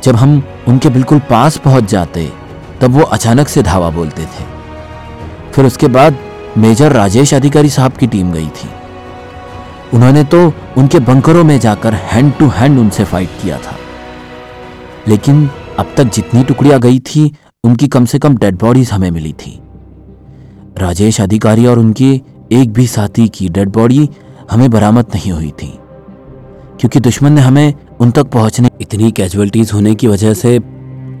जब 0.02 0.16
हम 0.16 0.42
उनके 0.68 0.88
बिल्कुल 0.88 1.18
पास 1.18 1.56
पहुँच 1.56 1.84
जाते, 1.84 2.32
तब 2.80 2.90
वो 2.90 3.02
अचानक 3.02 3.48
से 3.48 3.62
धावा 3.62 3.90
बोलते 3.90 4.22
थे। 4.22 4.44
फिर 5.52 5.66
उसके 5.66 5.86
बाद 5.86 6.16
मेजर 6.58 6.92
राजेश 6.92 7.34
अधिकारी 7.34 7.70
साहब 7.70 7.92
की 7.92 8.06
टीम 8.06 8.32
गई 8.32 8.46
थी। 8.46 8.70
उन्होंने 9.94 10.24
तो 10.24 10.52
उनके 10.78 10.98
बंकरों 10.98 11.44
में 11.44 11.60
जाकर 11.60 11.94
हैंड 11.94 12.34
टू 12.38 12.48
हैंड 12.48 12.78
उनसे 12.78 13.04
फाइट 13.04 13.28
किया 13.42 13.58
था। 13.58 13.76
लेकिन 15.08 15.50
अब 15.78 15.94
तक 15.96 16.04
जितनी 16.04 16.44
टुकड़ियाँ 16.44 16.80
गई 16.80 16.98
थी, 16.98 17.36
उनकी 17.64 17.88
कम 17.88 18.04
से 18.04 18.18
कम 18.18 18.36
डेड 18.36 18.58
बॉडीज 18.58 18.90
हमें 18.92 19.10
मिली 19.10 19.32
थी। 19.32 19.62
राजेश 20.78 21.20
अधिकारी 21.20 21.66
और 21.66 21.78
उनके 21.78 22.20
एक 22.52 22.72
भी 22.72 22.86
साथी 22.86 23.28
की 23.28 23.48
डेड 23.48 23.68
बॉडी 23.68 24.10
हमें 24.50 24.70
बरामद 24.70 25.06
नहीं 25.14 25.32
हुई 25.32 25.50
थी। 25.50 25.79
क्योंकि 26.80 27.00
दुश्मन 27.00 27.32
ने 27.32 27.40
हमें 27.40 27.74
उन 28.00 28.10
तक 28.10 28.22
पहुँचने 28.22 28.70
इतनी 28.80 29.10
कैजुअलिटीज 29.10 29.70
होने 29.74 29.94
की 29.94 30.06
वजह 30.06 30.34
से 30.34 30.60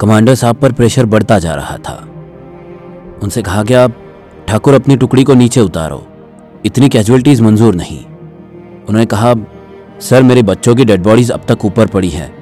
कमांडर 0.00 0.34
साहब 0.34 0.56
पर 0.56 0.72
प्रेशर 0.72 1.06
बढ़ता 1.06 1.38
जा 1.38 1.54
रहा 1.54 1.76
था। 1.76 2.08
उनसे 3.22 3.42
कहा 3.42 3.62
गया 3.62 3.88
ठाकुर 4.48 4.74
अपनी 4.74 4.96
टुकड़ी 4.96 5.24
को 5.24 5.34
नीचे 5.34 5.60
उतारो। 5.60 6.06
इतनी 6.66 6.88
कैजुअलिटीज 6.88 7.40
मंजूर 7.40 7.74
नहीं। 7.74 8.04
उन्होंने 8.88 9.06
कहा, 9.06 9.34
सर, 10.00 10.22
मेरे 10.22 10.42
बच्चों 10.42 10.74
की 10.74 10.84
डेड 10.84 11.02
बॉडीज 11.02 11.30
अब 11.30 11.42
तक 11.48 11.64
ऊपर 11.64 11.86
पड़ी 11.86 12.08
है। 12.08 12.32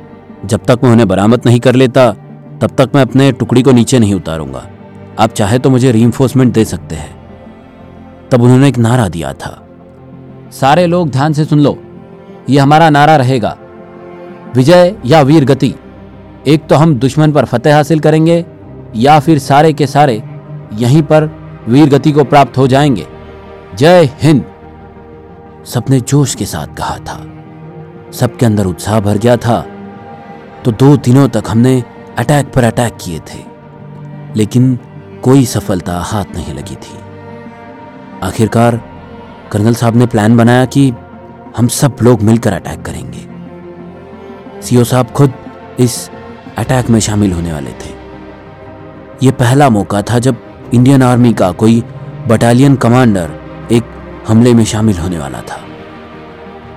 जब 0.44 0.60
तक 0.64 0.78
मैं 0.84 0.92
उन्हें 0.92 1.08
बरामद 1.08 1.42
नहीं 1.46 1.60
कर 1.60 1.74
लेता, 1.74 2.12
तब 2.60 2.70
तक 2.78 2.90
मैं 2.94 3.02
अपने 3.02 3.32
टुकड़ी 3.32 3.62
को 3.62 3.72
नीचे 3.72 3.98
नहीं 3.98 4.14
उतारूँगा। 4.14 4.66
आप 5.18 5.30
चाहे 5.30 5.58
तो 5.58 5.70
मुझे 5.70 5.92
री 5.92 6.10
दे 6.36 6.64
सकते 6.64 6.94
हैं। 6.94 7.16
तब 8.30 8.42
उन्होंने 8.42 8.68
एक 8.68 8.78
नारा 8.78 9.08
दिया 9.08 9.32
था। 9.32 9.68
सारे 10.52 10.86
लोग 10.86 11.10
ध्यान 11.10 11.32
से 11.32 11.44
सुन 11.44 11.60
लो। 11.60 11.78
ये 12.48 12.58
हमारा 12.58 12.90
नारा 12.90 13.16
रहेगा। 13.16 13.56
विजय 14.54 14.94
या 15.06 15.20
वीर 15.20 15.44
गति, 15.44 15.74
एक 16.46 16.66
तो 16.66 16.74
हम 16.74 16.94
दुश्मन 16.94 17.32
पर 17.32 17.44
फतेह 17.44 17.76
हासिल 17.76 18.00
करेंगे, 18.00 18.44
या 18.96 19.18
फिर 19.20 19.38
सारे 19.38 19.72
के 19.72 19.86
सारे 19.86 20.22
यहीं 20.72 21.02
पर 21.02 21.24
वीर 21.68 21.88
गति 21.88 22.12
को 22.12 22.24
प्राप्त 22.24 22.58
हो 22.58 22.66
जाएँगे। 22.66 23.06
जय 23.74 24.10
हिंद। 24.22 24.44
सबने 25.66 26.00
जोश 26.00 26.34
के 26.34 26.44
साथ 26.44 26.66
कहा 26.66 26.96
था। 26.98 27.20
सबके 28.12 28.46
अंदर 28.46 28.66
उत्साह 28.66 29.00
भर 29.00 29.18
गया 29.18 29.36
था। 29.36 29.60
तो 30.64 30.72
दो 30.72 30.96
दिनों 30.96 31.28
तक 31.28 31.44
हमने 31.48 31.82
अटैक 32.18 32.52
पर 32.52 32.64
अटैक 32.64 32.96
किए 33.00 33.18
थे, 33.18 33.38
लेकिन 34.36 34.78
कोई 35.22 35.44
सफलता 35.44 35.98
हाथ 35.98 36.24
नहीं 36.34 36.54
लगी 36.54 36.74
थी। 36.74 36.98
आखिरकार 38.22 38.80
कर्नल 39.52 39.74
साहब 39.74 39.96
ने 39.96 40.06
प्लान 40.06 40.36
बनाया 40.36 40.64
कि 40.64 40.92
हम 41.58 41.68
सब 41.68 41.96
लोग 42.02 42.22
मिलकर 42.22 42.52
अटैक 42.52 42.82
करेंगे। 42.82 43.28
सीओ 44.62 44.84
साहब 44.84 45.06
खुद 45.06 45.32
इस 45.78 46.10
अटैक 46.58 46.90
में 46.90 47.00
शामिल 47.00 47.32
होने 47.32 47.52
वाले 47.52 47.70
थे। 47.70 47.94
यह 49.22 49.32
पहला 49.32 49.68
मौका 49.68 50.02
था 50.02 50.18
जब 50.18 50.36
इंडियन 50.74 51.02
आर्मी 51.02 51.32
का 51.32 51.52
कोई 51.52 51.84
बटालियन 52.28 52.76
कमांडर 52.76 53.30
एक 53.72 53.84
हमले 54.28 54.54
में 54.54 54.64
शामिल 54.64 54.98
होने 54.98 55.18
वाला 55.18 55.40
था। 55.40 55.60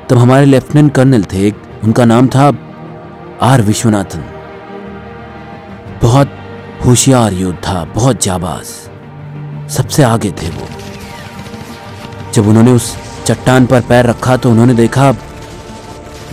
तब 0.09 0.17
हमारे 0.17 0.45
लेफ्टिनेंट 0.45 0.93
कर्नल 0.93 1.23
थे 1.23 1.47
एक, 1.47 1.61
उनका 1.83 2.05
नाम 2.05 2.27
था 2.27 2.53
आर 3.41 3.61
विश्वनाथन। 3.61 4.23
बहुत 6.01 6.31
होशियार 6.85 7.33
योद्धा 7.33 7.85
बहुत 7.85 8.23
जाबाज। 8.23 8.65
सबसे 9.71 10.03
आगे 10.03 10.31
थे 10.31 10.49
वो। 10.49 10.67
जब 12.33 12.47
उन्होंने 12.47 12.71
उस 12.71 13.10
चट्टान 13.25 13.65
पर 13.65 13.81
पैर 13.81 14.05
रखा 14.05 14.35
तो 14.37 14.51
उन्होंने 14.51 14.73
देखा, 14.73 15.09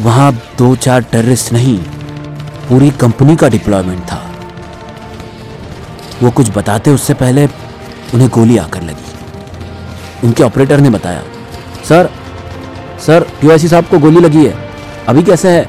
वहाँ 0.00 0.32
दो 0.58 0.74
चार 0.76 1.02
टेररिस्ट 1.02 1.52
नहीं, 1.52 1.78
पूरी 2.68 2.90
कंपनी 3.00 3.36
का 3.36 3.48
डिप्लॉयमेंट 3.48 4.02
था। 4.02 4.22
वो 6.22 6.30
कुछ 6.30 6.50
बताते 6.50 6.90
उससे 6.90 7.14
पहले 7.14 7.46
उन्हें 8.14 8.28
गोली 8.30 8.56
आकर 8.58 8.82
लगी। 8.82 10.26
उनके 10.26 10.42
ऑपरेटर 10.42 10.80
ने 10.80 10.90
बताया, 10.90 11.22
सर 11.84 12.10
सर 12.98 13.26
टीआईसी 13.40 13.68
साहब 13.68 13.86
को 13.86 13.98
गोली 13.98 14.20
लगी 14.20 14.44
है। 14.46 14.54
अभी 15.08 15.22
कैसे 15.22 15.50
है? 15.50 15.64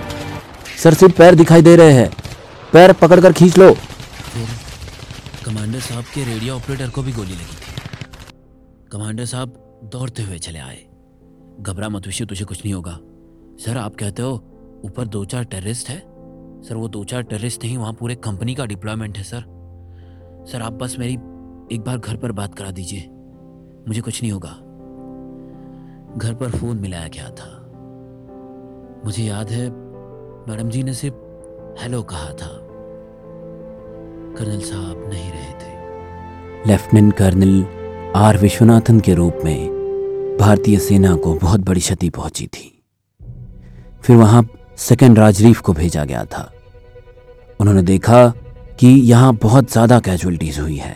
सर, 0.83 0.93
सिर्फ़ 0.93 1.15
पैर 1.15 1.35
दिखाई 1.35 1.61
दे 1.61 1.75
रहे 1.75 1.91
हैं। 1.93 2.09
पैर 2.73 2.93
पकड़कर 2.93 3.33
खींच 3.33 3.57
लो। 3.57 3.71
कमांडर 5.45 5.79
साहब 5.79 6.03
के 6.13 6.23
रेडियो 6.23 6.55
ऑपरेटर 6.55 6.89
को 6.89 7.03
भी 7.03 7.11
गोली 7.11 7.33
लगी 7.33 7.55
थी। 7.55 7.81
कमांडर 8.91 9.25
साहब 9.25 9.53
दौड़ते 9.93 10.23
हुए 10.23 10.37
चले 10.37 10.59
आए। 10.59 10.88
घबरा 11.61 11.89
मत 11.89 12.05
विषय 12.05 12.25
तुझे 12.25 12.45
कुछ 12.45 12.65
नहीं 12.65 12.73
होगा। 12.73 12.99
सर, 13.65 13.77
आप 13.77 13.95
कहते 13.95 14.21
हो, 14.21 14.33
ऊपर 14.85 15.07
दो 15.07 15.25
चार 15.25 15.43
टेररिस्ट 15.43 15.89
है? 15.89 15.99
सर, 16.61 16.75
वो 16.75 16.87
दो 16.87 17.03
चार 17.03 17.21
टेररिस्ट 17.21 17.63
नहीं, 17.63 17.77
वहाँ 17.77 17.93
पूरे 17.93 18.15
कंपनी 18.15 18.55
का 18.55 18.65
डिप्लॉयमेंट 18.65 19.17
है, 19.17 19.23
सर। 19.23 19.41
सर, 20.51 20.61
आप 20.61 20.73
बस 20.73 20.99
मेरी 20.99 21.13
एक 21.75 21.81
बार 21.81 21.97
घर 21.97 22.15
पर 22.15 22.31
बात 22.31 22.55
करा 22.55 22.71
दीजिए। 22.71 23.07
मुझे 23.87 24.01
कुछ 24.01 24.23
नहीं 24.23 24.31
होगा। 24.31 24.49
घर 26.17 26.33
पर 26.33 26.49
फ़ोन 26.49 26.77
मिलाया 26.77 27.07
गया 27.07 27.29
था। 27.29 27.65
मुझे 29.05 29.23
याद 29.23 29.49
है, 29.49 29.69
मैडम 30.49 30.69
जी 30.69 30.83
ने 30.83 30.93
सिर्फ़ 30.93 31.15
हेलो 31.83 32.03
कहा 32.03 32.29
था। 32.29 32.65
कर्नल 34.37 34.59
साहब 34.59 35.03
नहीं 35.09 35.31
रहे 35.31 35.51
थे। 35.51 35.79
लेफ्टिनेंट 36.67 37.13
कर्नल 37.13 37.65
आर 38.15 38.37
विश्वनाथन 38.37 38.99
के 38.99 39.13
रूप 39.13 39.37
में 39.45 39.78
भारतीय 40.39 40.77
सेना 40.79 41.15
को 41.15 41.33
बहुत 41.33 41.59
बड़ी 41.59 41.81
क्षति 41.81 42.09
पहुँची 42.09 42.45
थी। 42.47 42.71
फिर 44.03 44.15
वहाँ 44.15 44.47
सेकेंड 44.77 45.19
राजरीफ 45.19 45.59
को 45.61 45.73
भेजा 45.73 46.03
गया 46.05 46.23
था। 46.25 46.51
उन्होंने 47.59 47.81
देखा 47.81 48.27
कि 48.79 48.87
यहाँ 48.87 49.33
बहुत 49.35 49.71
ज़्यादा 49.71 49.99
कैजुअलिटीज 49.99 50.59
हुई 50.59 50.75
है। 50.77 50.95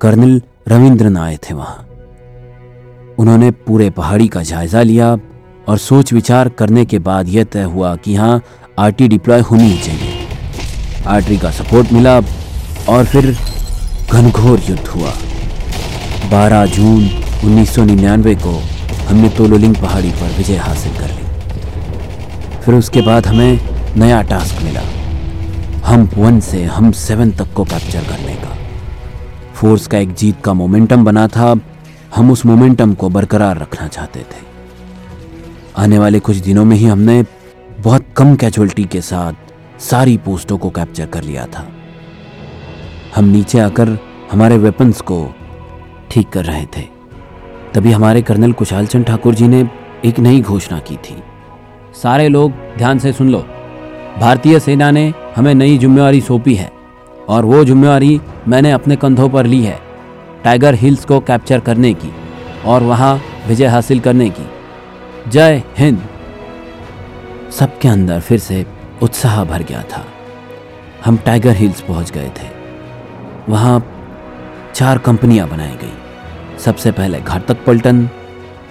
कर्नल 0.00 0.40
रविंद्रन 0.68 1.16
आए 1.16 1.36
थे 1.36 1.54
वहाँ। 1.54 1.86
उन्होंने 3.18 3.50
पूरे 3.66 3.88
पहाड़ी 3.90 4.28
का 4.28 4.42
जायजा 4.42 4.82
लिया 4.82 5.12
और 5.68 5.78
सोच 5.78 6.12
विचार 6.12 6.48
करने 6.48 6.84
के 6.84 6.98
बाद 7.00 7.28
यह 7.28 7.44
तय 7.44 7.62
हुआ 7.64 7.94
कि 7.96 8.12
यहाँ 8.12 8.42
आरटी 8.78 9.08
डिप्लॉय 9.08 9.40
होनी 9.40 9.78
चाहिए। 9.78 10.26
आर्टरी 11.06 11.38
का 11.38 11.50
सपोर्ट 11.50 11.92
मिला 11.92 12.18
और 12.88 13.04
फिर 13.04 13.32
घनघोर 14.12 14.60
युद्ध 14.68 14.86
हुआ। 14.86 15.12
12 16.30 16.66
जून 16.66 17.08
1999 17.44 18.34
को 18.34 18.62
हमने 19.08 19.28
तोलोलिंग 19.28 19.76
पहाड़ी 19.76 20.10
पर 20.10 20.36
विजय 20.36 20.56
हासिल 20.56 20.92
कर 20.92 21.06
ली। 21.06 21.28
फिर 22.60 22.74
उसके 22.74 23.00
बाद 23.00 23.26
हमें 23.26 23.60
नया 23.96 24.22
टास्क 24.22 24.62
मिला। 24.62 24.80
हम 25.86 26.10
वन 26.16 26.40
से 26.40 26.64
हम 26.64 26.92
सेवन 26.92 27.30
तक 27.30 27.52
को 27.52 27.64
कैप्चर 27.64 28.00
करने 28.00 28.34
का। 28.34 28.58
फोर्स 29.54 29.86
का 29.86 29.98
एक 29.98 30.14
जीत 30.14 30.40
का 30.44 30.52
मोमेंटम 30.52 31.04
बना 31.04 31.28
था। 31.28 31.60
हम 32.16 32.30
उस 32.30 32.46
मोमेंटम 32.46 32.94
को 32.94 33.08
बरकरार 33.08 33.58
रखना 33.58 33.88
चाहते 33.88 34.20
थे। 34.20 34.46
आने 35.76 35.98
वाले 35.98 36.20
कुछ 36.20 36.36
दिनों 36.36 36.64
में 36.64 36.76
ही 36.76 36.86
हमने 36.86 37.24
बहुत 37.80 38.06
कम 38.16 38.34
कैजुअलिटी 38.34 38.84
के 38.84 39.00
साथ 39.00 39.32
सारी 39.80 40.16
पोस्टों 40.16 40.58
को 40.58 40.70
कैप्चर 40.70 41.06
कर 41.06 41.22
लिया 41.22 41.46
था। 41.46 41.68
हम 43.16 43.24
नीचे 43.24 43.58
आकर 43.58 43.98
हमारे 44.32 44.58
वेपन्स 44.58 45.00
को 45.00 45.34
ठीक 46.10 46.28
कर 46.28 46.44
रहे 46.44 46.64
थे। 46.64 46.97
तभी 47.74 47.92
हमारे 47.92 48.22
कर्नल 48.22 48.52
कुशाल 48.52 48.86
चंद 48.86 49.04
ठाकुर 49.04 49.34
जी 49.34 49.48
ने 49.48 49.68
एक 50.04 50.18
नई 50.18 50.40
घोषणा 50.40 50.78
की 50.78 50.96
थी। 50.96 51.16
सारे 52.02 52.28
लोग 52.28 52.52
ध्यान 52.78 52.98
से 52.98 53.12
सुन 53.12 53.30
लो। 53.30 53.38
भारतीय 54.18 54.58
सेना 54.60 54.90
ने 54.90 55.12
हमें 55.36 55.54
नई 55.54 55.78
जिम्मेवारी 55.78 56.20
सौंपी 56.20 56.54
है 56.54 56.70
और 57.28 57.44
वो 57.44 57.64
जिम्मेवारी 57.64 58.20
मैंने 58.48 58.70
अपने 58.70 58.96
कंधों 58.96 59.28
पर 59.28 59.46
ली 59.46 59.62
है, 59.62 59.78
टाइगर 60.44 60.74
हिल्स 60.74 61.04
को 61.04 61.20
कैप्चर 61.20 61.60
करने 61.60 61.92
की 61.94 62.12
और 62.66 62.82
वहाँ 62.82 63.20
विजय 63.48 63.66
हासिल 63.66 64.00
करने 64.00 64.30
की। 64.30 64.46
जय 65.30 65.62
हिंद। 65.78 66.08
सबके 67.50 67.88
अंदर 67.88 68.20
फिर 68.20 68.38
से 68.38 68.64
उत्साह 69.02 69.44
भर 69.44 69.62
गया 69.62 69.82
था। 69.82 70.04
हम 71.04 71.16
टाइगर 71.16 71.56
हिल्स 71.56 71.80
पहुँच 71.80 72.10
गए 72.10 72.28
थे। 72.28 72.50
वहाँ 73.48 73.80
चार 74.74 74.98
कंपनियाँ 74.98 75.48
बनाई 75.48 75.76
गई। 75.76 75.97
सबसे 76.64 76.92
पहले 76.92 77.20
घातक 77.20 77.64
पल्टन, 77.64 78.08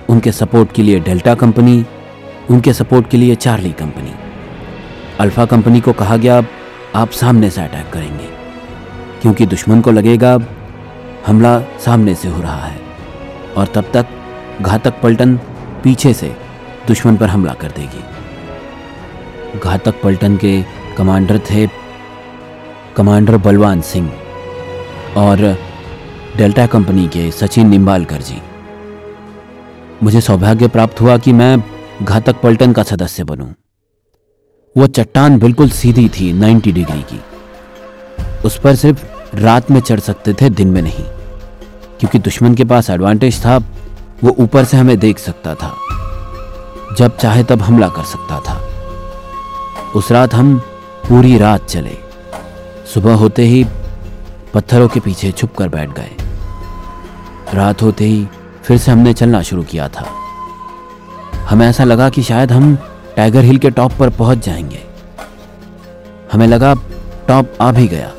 उनके 0.10 0.32
सपोर्ट 0.32 0.72
के 0.72 0.84
लिए 0.84 1.00
डेल्टा 1.00 1.36
कंपनी, 1.36 1.86
उनके 2.50 2.74
सपोर्ट 2.74 3.10
के 3.10 3.17
लिए 3.17 3.36
चार्ली 3.36 3.72
कंपनी। 3.72 4.13
अल्फ़ा 5.20 5.46
कंपनी 5.46 5.82
को 5.82 5.94
कहा 5.94 6.17
गया, 6.17 6.44
आप 6.96 7.10
सामने 7.10 7.50
से 7.50 7.62
अटैक 7.62 7.94
करेंगे। 7.94 8.29
क्योंकि 9.22 9.46
दुश्मन 9.46 9.82
को 9.82 9.91
लगेगा, 9.91 10.39
हमला 11.27 11.60
सामने 11.60 12.15
से 12.15 12.27
हो 12.27 12.41
रहा 12.41 12.65
है। 12.65 12.82
और 13.58 13.67
तब 13.67 13.86
तक 13.94 14.08
घातक 14.62 15.01
पलटन 15.01 15.38
पीछे 15.84 16.13
से 16.13 16.36
दुश्मन 16.88 17.17
पर 17.17 17.29
हमला 17.29 17.53
कर 17.53 17.67
देगी। 17.67 18.03
घातक 19.60 20.01
पलटन 20.01 20.38
के 20.38 20.65
कमांडर 20.98 21.39
थे 21.39 21.70
कमांडर 22.96 23.38
बलवान 23.38 23.82
सिंह 23.82 24.13
और 25.17 25.58
डेल्टा 26.38 26.67
कंपनी 26.67 27.08
के 27.08 27.32
सचिन 27.32 27.70
निम्बालकर 27.70 28.22
जी। 28.22 28.41
मुझे 30.03 30.22
सौभाग्य 30.22 30.67
प्राप्त 30.67 31.01
हुआ 31.01 31.17
कि 31.17 31.34
मैं 31.34 31.63
घातक 32.03 32.41
पलटन 32.41 32.74
का 32.74 32.84
सदस्य 32.84 33.24
बनूं। 33.24 33.48
वो 34.77 34.88
चट्टान 34.88 35.39
बिल्कुल 35.39 35.70
सीधी 35.70 36.10
थी 36.10 36.34
90 36.34 36.72
डिग्री 36.72 37.01
की। 37.01 37.22
उस 38.46 38.60
पर 38.60 38.75
सिर्फ़ 38.75 39.06
रात 39.36 39.72
में 39.72 39.82
चढ़ 39.82 40.00
सकते 40.00 40.34
थे, 40.34 40.50
दिन 40.50 40.67
में 40.67 40.82
नहीं। 40.82 41.03
क्योंकि 42.00 42.20
दुश्मन 42.20 42.56
के 42.56 42.63
पास 42.63 42.89
एडवांटेज 42.89 43.46
था, 43.46 43.58
वो 44.24 44.36
ऊपर 44.39 44.63
से 44.63 44.77
हमें 44.77 45.00
देख 45.00 45.20
सकता 45.20 45.56
था। 45.56 45.75
जब 46.98 47.17
चाहे 47.17 47.44
तब 47.44 47.62
हमला 47.62 47.88
कर 47.88 48.03
सकता 48.03 48.39
था। 48.39 48.70
उस 49.96 50.12
रात 50.12 50.34
हम 50.34 50.60
पूरी 51.10 51.38
रात 51.38 51.65
चले। 51.65 51.98
सुबह 52.94 53.15
होते 53.15 53.41
ही 53.41 53.65
पत्थरों 54.53 54.88
के 54.88 55.00
पीछे 55.00 55.32
छुप 55.32 55.56
कर 55.56 55.70
बैठ 55.70 55.89
गए। 55.89 56.26
रात 57.54 57.82
होते 57.82 58.06
ही 58.06 58.27
फिर 58.63 58.77
से 58.77 58.92
हमने 58.92 59.13
चलना 59.13 59.42
शुरू 59.42 59.63
किया 59.63 59.88
था। 59.89 60.06
हमें 61.42 61.68
ऐसा 61.68 61.84
लगा 61.84 62.10
कि 62.10 62.24
शायद 62.24 62.51
हम 62.51 62.75
टाइगर 63.18 63.44
हिल 63.44 63.58
के 63.58 63.70
टॉप 63.70 63.92
पर 64.00 64.10
पहुँच 64.10 64.46
जाएँगे। 64.46 64.80
हमें 66.32 66.48
लगा 66.48 66.74
टॉप 67.27 67.54
आ 67.62 67.72
भी 67.72 67.88
गया, 67.88 68.12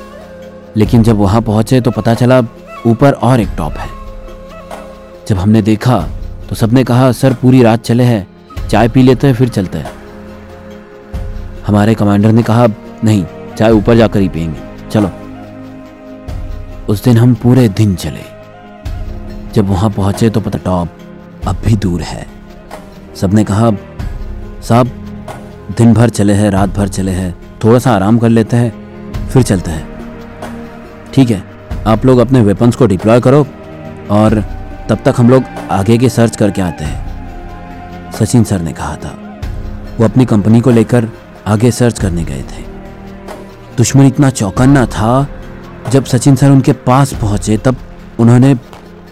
लेकिन 0.76 1.02
जब 1.02 1.16
वहाँ 1.16 1.40
पहुँचे 1.42 1.80
तो 1.80 1.90
पता 1.90 2.14
चला 2.14 2.40
ऊपर 2.86 3.12
और 3.12 3.40
एक 3.40 3.48
टॉप 3.56 3.72
है। 3.72 3.88
जब 5.28 5.38
हमने 5.38 5.62
देखा 5.62 5.98
तो 6.48 6.54
सबने 6.54 6.84
कहा, 6.84 7.10
सर, 7.12 7.34
पूरी 7.34 7.62
रात 7.62 7.82
चले 7.82 8.04
हैं, 8.04 8.26
चाय 8.68 8.88
पी 8.88 9.02
लेते 9.02 9.26
हैं, 9.26 9.34
फिर 9.34 9.48
चलते 9.48 9.78
हैं। 9.78 9.92
हमारे 11.66 11.94
कमांडर 11.94 12.32
ने 12.32 12.42
कहा, 12.42 12.66
नहीं, 13.04 13.24
चाय 13.58 13.72
ऊपर 13.72 13.96
जाकर 13.96 14.20
ही 14.20 14.28
पियेंगे, 14.28 14.88
चलो। 14.90 15.10
उस 16.88 17.04
दिन 17.04 17.16
हम 17.16 17.34
पूरे 17.34 17.68
दिन 17.68 17.94
चले। 17.94 18.37
जब 19.54 19.68
वहाँ 19.68 19.90
पहुँचे 19.90 20.30
तो 20.30 20.40
पता 20.40 20.58
टॉप 20.58 20.88
अब 21.46 21.56
भी 21.64 21.76
दूर 21.76 22.02
है। 22.02 22.26
सबने 23.16 23.44
कहा, 23.44 23.70
साहब, 24.62 24.90
दिन 25.78 25.92
भर 25.94 26.08
चले 26.10 26.32
हैं, 26.32 26.50
रात 26.50 26.68
भर 26.68 26.88
चले 26.88 27.12
हैं 27.12 27.34
थोड़ा 27.64 27.78
सा 27.78 27.90
आराम 27.90 28.18
कर 28.18 28.28
लेते 28.28 28.56
हैं, 28.56 29.28
फिर 29.28 29.42
चलते 29.42 29.70
हैं। 29.70 31.12
ठीक 31.14 31.30
है, 31.30 31.42
आप 31.86 32.04
लोग 32.06 32.18
अपने 32.18 32.40
वेपन्स 32.40 32.76
को 32.76 32.86
डिप्लॉय 32.86 33.20
करो 33.20 33.46
और 34.10 34.40
तब 34.88 34.98
तक 35.04 35.14
हम 35.16 35.30
लोग 35.30 35.44
आगे 35.70 35.98
के 35.98 36.08
सर्च 36.08 36.36
करके 36.36 36.62
आते 36.62 36.84
हैं। 36.84 38.12
सचिन 38.12 38.44
सर 38.44 38.60
ने 38.60 38.72
कहा 38.72 38.96
था। 38.96 39.16
वो 39.98 40.04
अपनी 40.04 40.24
कंपनी 40.24 40.60
को 40.60 40.70
लेकर 40.70 41.08
आगे 41.46 41.70
सर्च 41.70 41.98
करने 41.98 42.24
गए 42.24 42.42
थे। 42.42 42.62
दुश्मन 43.76 44.06
इतना 44.06 44.30
चौकन्ना 44.30 44.86
था, 44.86 45.26
जब 45.90 46.04
सचिन 46.04 46.36
सर 46.36 46.50
उनके 46.50 46.72
पास 46.86 47.12
पहुँचे 47.14 47.56
तब 47.56 47.76
उन्होंने 48.20 48.54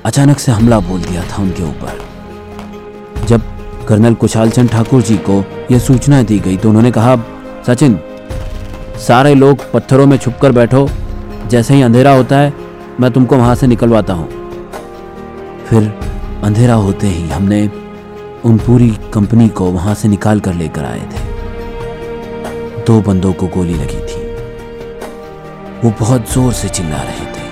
अचानक 0.06 0.38
से 0.38 0.52
हमला 0.52 0.78
बोल 0.80 1.00
दिया 1.00 1.22
था 1.22 1.42
उनके 1.42 1.62
ऊपर। 1.62 3.24
जब 3.26 3.42
कर्नल 3.88 4.14
कुशाल 4.14 4.50
चंद 4.50 4.70
ठाकुर 4.70 5.02
जी 5.02 5.16
को 5.28 5.42
यह 5.70 5.78
सूचना 5.78 6.22
दी 6.22 6.38
गई 6.38 6.56
तो 6.56 6.68
उन्होंने 6.68 6.90
कहा, 6.90 7.16
सचिन, 7.66 7.98
सारे 8.98 9.34
लोग 9.34 9.70
पत्थरों 9.72 10.06
में 10.06 10.16
छुपकर 10.16 10.52
बैठो। 10.52 10.88
जैसे 11.48 11.74
ही 11.74 11.82
अंधेरा 11.82 12.12
होता 12.12 12.38
है, 12.38 12.52
मैं 13.00 13.10
तुमको 13.12 13.36
वहाँ 13.36 13.54
से 13.54 13.66
निकलवाता 13.66 14.12
हूँ। 14.12 14.28
फिर 15.66 15.92
अंधेरा 16.44 16.74
होते 16.74 17.06
ही 17.06 17.28
हमने 17.28 17.66
उन 18.44 18.58
पूरी 18.58 18.90
कंपनी 19.14 19.48
को 19.48 19.70
वहाँ 19.72 19.94
से 19.94 20.08
निकाल 20.08 20.40
कर 20.40 20.54
लेकर 20.54 20.84
आए 20.84 21.00
थे। 21.02 21.24
दो 22.84 23.00
बंदों 23.02 23.32
को 23.32 23.46
गोली 23.46 23.74
लगी 23.74 24.00
थी। 24.02 24.24
वो 25.84 25.92
बहुत 26.00 26.32
ज़ोर 26.32 26.52
से 26.52 26.68
चिल्ला 26.68 27.02
रहे 27.02 27.26
थे। 27.26 27.44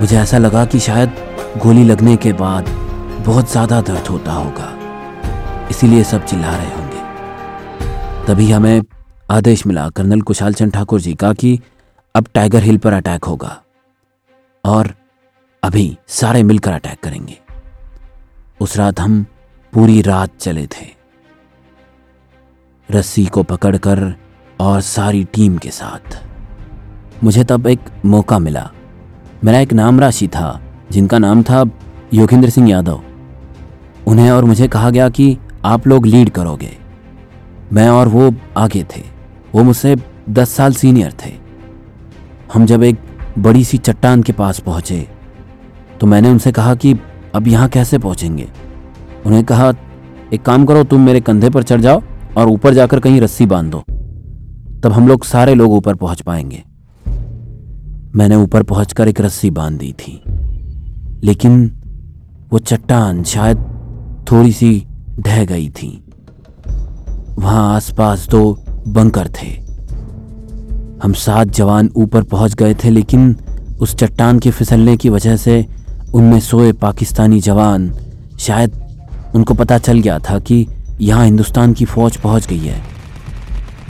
मुझे 0.00 0.16
ऐसा 0.16 0.38
लगा 0.38 0.64
कि 0.64 0.78
शायद 0.80 1.12
गोली 1.56 1.84
लगने 1.84 2.16
के 2.16 2.32
बाद 2.32 2.68
बहुत 3.26 3.50
ज़्यादा 3.50 3.80
दर्द 3.80 4.06
होता 4.06 4.32
होगा। 4.32 4.68
इसीलिए 5.70 6.04
सब 6.04 6.24
चिल्ला 6.24 6.56
रहे 6.56 6.74
होंगे। 6.74 8.26
तभी 8.26 8.50
हमें 8.50 8.82
आदेश 9.30 9.66
मिला 9.66 9.88
कर्नल 9.88 10.20
कुशाल 10.20 10.54
चंद 10.54 10.72
ठाकुर 10.72 11.00
जी 11.00 11.14
का 11.14 11.32
कि 11.32 11.58
अब 12.14 12.26
टाइगर 12.34 12.62
हिल 12.62 12.78
पर 12.78 12.92
अटैक 12.92 13.24
होगा 13.24 13.56
और 14.64 14.92
अभी 15.62 15.96
सारे 16.08 16.42
मिलकर 16.42 16.72
अटैक 16.72 17.00
करेंगे। 17.02 17.38
उस 18.60 18.76
रात 18.76 19.00
हम 19.00 19.22
पूरी 19.72 20.00
रात 20.02 20.36
चले 20.40 20.66
थे। 20.66 20.86
रस्सी 22.88 23.26
को 23.26 23.42
पकड़कर 23.42 24.14
और 24.60 24.80
सारी 24.80 25.24
टीम 25.24 25.58
के 25.58 25.70
साथ। 25.70 26.22
मुझे 27.24 27.44
तब 27.44 27.66
एक 27.66 27.80
मौका 28.04 28.38
मिला। 28.38 28.70
मेरा 29.44 29.58
एक 29.58 29.72
नाम 29.72 30.00
राशि 30.00 30.28
था। 30.28 30.48
जिनका 30.92 31.18
नाम 31.18 31.42
था 31.42 31.64
योगेंद्र 32.14 32.50
सिंह 32.50 32.68
यादव। 32.70 33.00
उन्हें 34.06 34.30
और 34.30 34.44
मुझे 34.44 34.68
कहा 34.68 34.90
गया 34.90 35.08
कि 35.08 35.36
आप 35.64 35.86
लोग 35.86 36.06
लीड 36.06 36.30
करोगे। 36.30 36.70
मैं 37.72 37.88
और 37.88 38.08
वो 38.08 38.32
आगे 38.56 38.84
थे। 38.86 39.02
वो 39.54 39.62
मुझसे 39.62 39.96
दस 40.30 40.50
साल 40.50 40.72
सीनियर 40.72 41.12
थे। 41.24 41.32
हम 42.54 42.66
जब 42.66 42.82
एक 42.82 42.98
बड़ी 43.38 43.64
सी 43.64 43.78
चट्टान 43.78 44.22
के 44.22 44.32
पास 44.32 44.58
पहुँचे 44.58 45.06
तो 46.00 46.06
मैंने 46.06 46.30
उनसे 46.30 46.52
कहा 46.52 46.74
कि 46.74 46.94
अब 47.34 47.48
यहाँ 47.48 47.68
कैसे 47.68 47.98
पहुँचेंगे? 47.98 48.48
उन्हें 49.26 49.44
कहा, 49.44 49.72
एक 50.32 50.42
काम 50.42 50.64
करो, 50.66 50.84
तुम 50.84 51.00
मेरे 51.00 51.20
कंधे 51.20 51.50
पर 51.50 51.62
चढ़ 51.62 51.80
जाओ 51.80 52.02
और 52.36 52.48
ऊपर 52.48 52.74
जाकर 52.74 53.00
कहीं 53.00 53.20
रस्सी 53.20 53.46
बाँध। 53.46 53.70
दो 53.72 53.80
तब 54.82 54.92
हम 54.92 55.08
लोग 55.08 55.24
सारे 55.24 55.54
लोग 55.54 55.72
ऊपर 55.72 55.94
पहुँच 55.94 56.20
पाएँगे। 56.20 56.62
मैंने 58.14 58.36
ऊपर 58.36 58.62
पहुंचकर 58.62 59.08
एक 59.08 59.20
रस्सी 59.20 59.50
बाँध 59.50 59.78
दी 59.78 59.92
थी। 59.92 60.22
लेकिन 61.24 61.80
वो 62.52 62.58
चट्टान 62.58 63.22
शायद 63.24 63.58
थोड़ी 64.30 64.52
सी 64.52 64.86
ढह 65.20 65.44
गई 65.44 65.68
थी। 65.68 66.04
वहाँ 67.38 67.76
आसपास 67.76 68.28
दो 68.28 68.64
बंकर 68.88 69.28
थे। 69.28 69.48
हम 71.02 71.12
सात 71.12 71.48
जवान 71.48 71.90
ऊपर 71.96 72.22
पहुँच 72.22 72.54
गए 72.54 72.74
थे, 72.74 72.90
लेकिन 72.90 73.36
उस 73.80 73.94
चट्टान 73.94 74.38
के 74.38 74.50
फिसलने 74.50 74.96
की 74.96 75.08
वजह 75.08 75.36
से 75.36 75.66
उनमें 76.14 76.40
सोए 76.40 76.72
पाकिस्तानी 76.72 77.40
जवान 77.40 77.94
शायद 78.38 78.80
उनको 79.34 79.54
पता 79.54 79.78
चल 79.78 80.00
गया 80.00 80.18
था 80.18 80.38
कि 80.38 80.66
यहाँ 81.00 81.24
हिंदुस्तान 81.24 81.72
की 81.72 81.84
फौज 81.84 82.16
पहुँच 82.16 82.46
गई 82.46 82.58
है। 82.58 82.82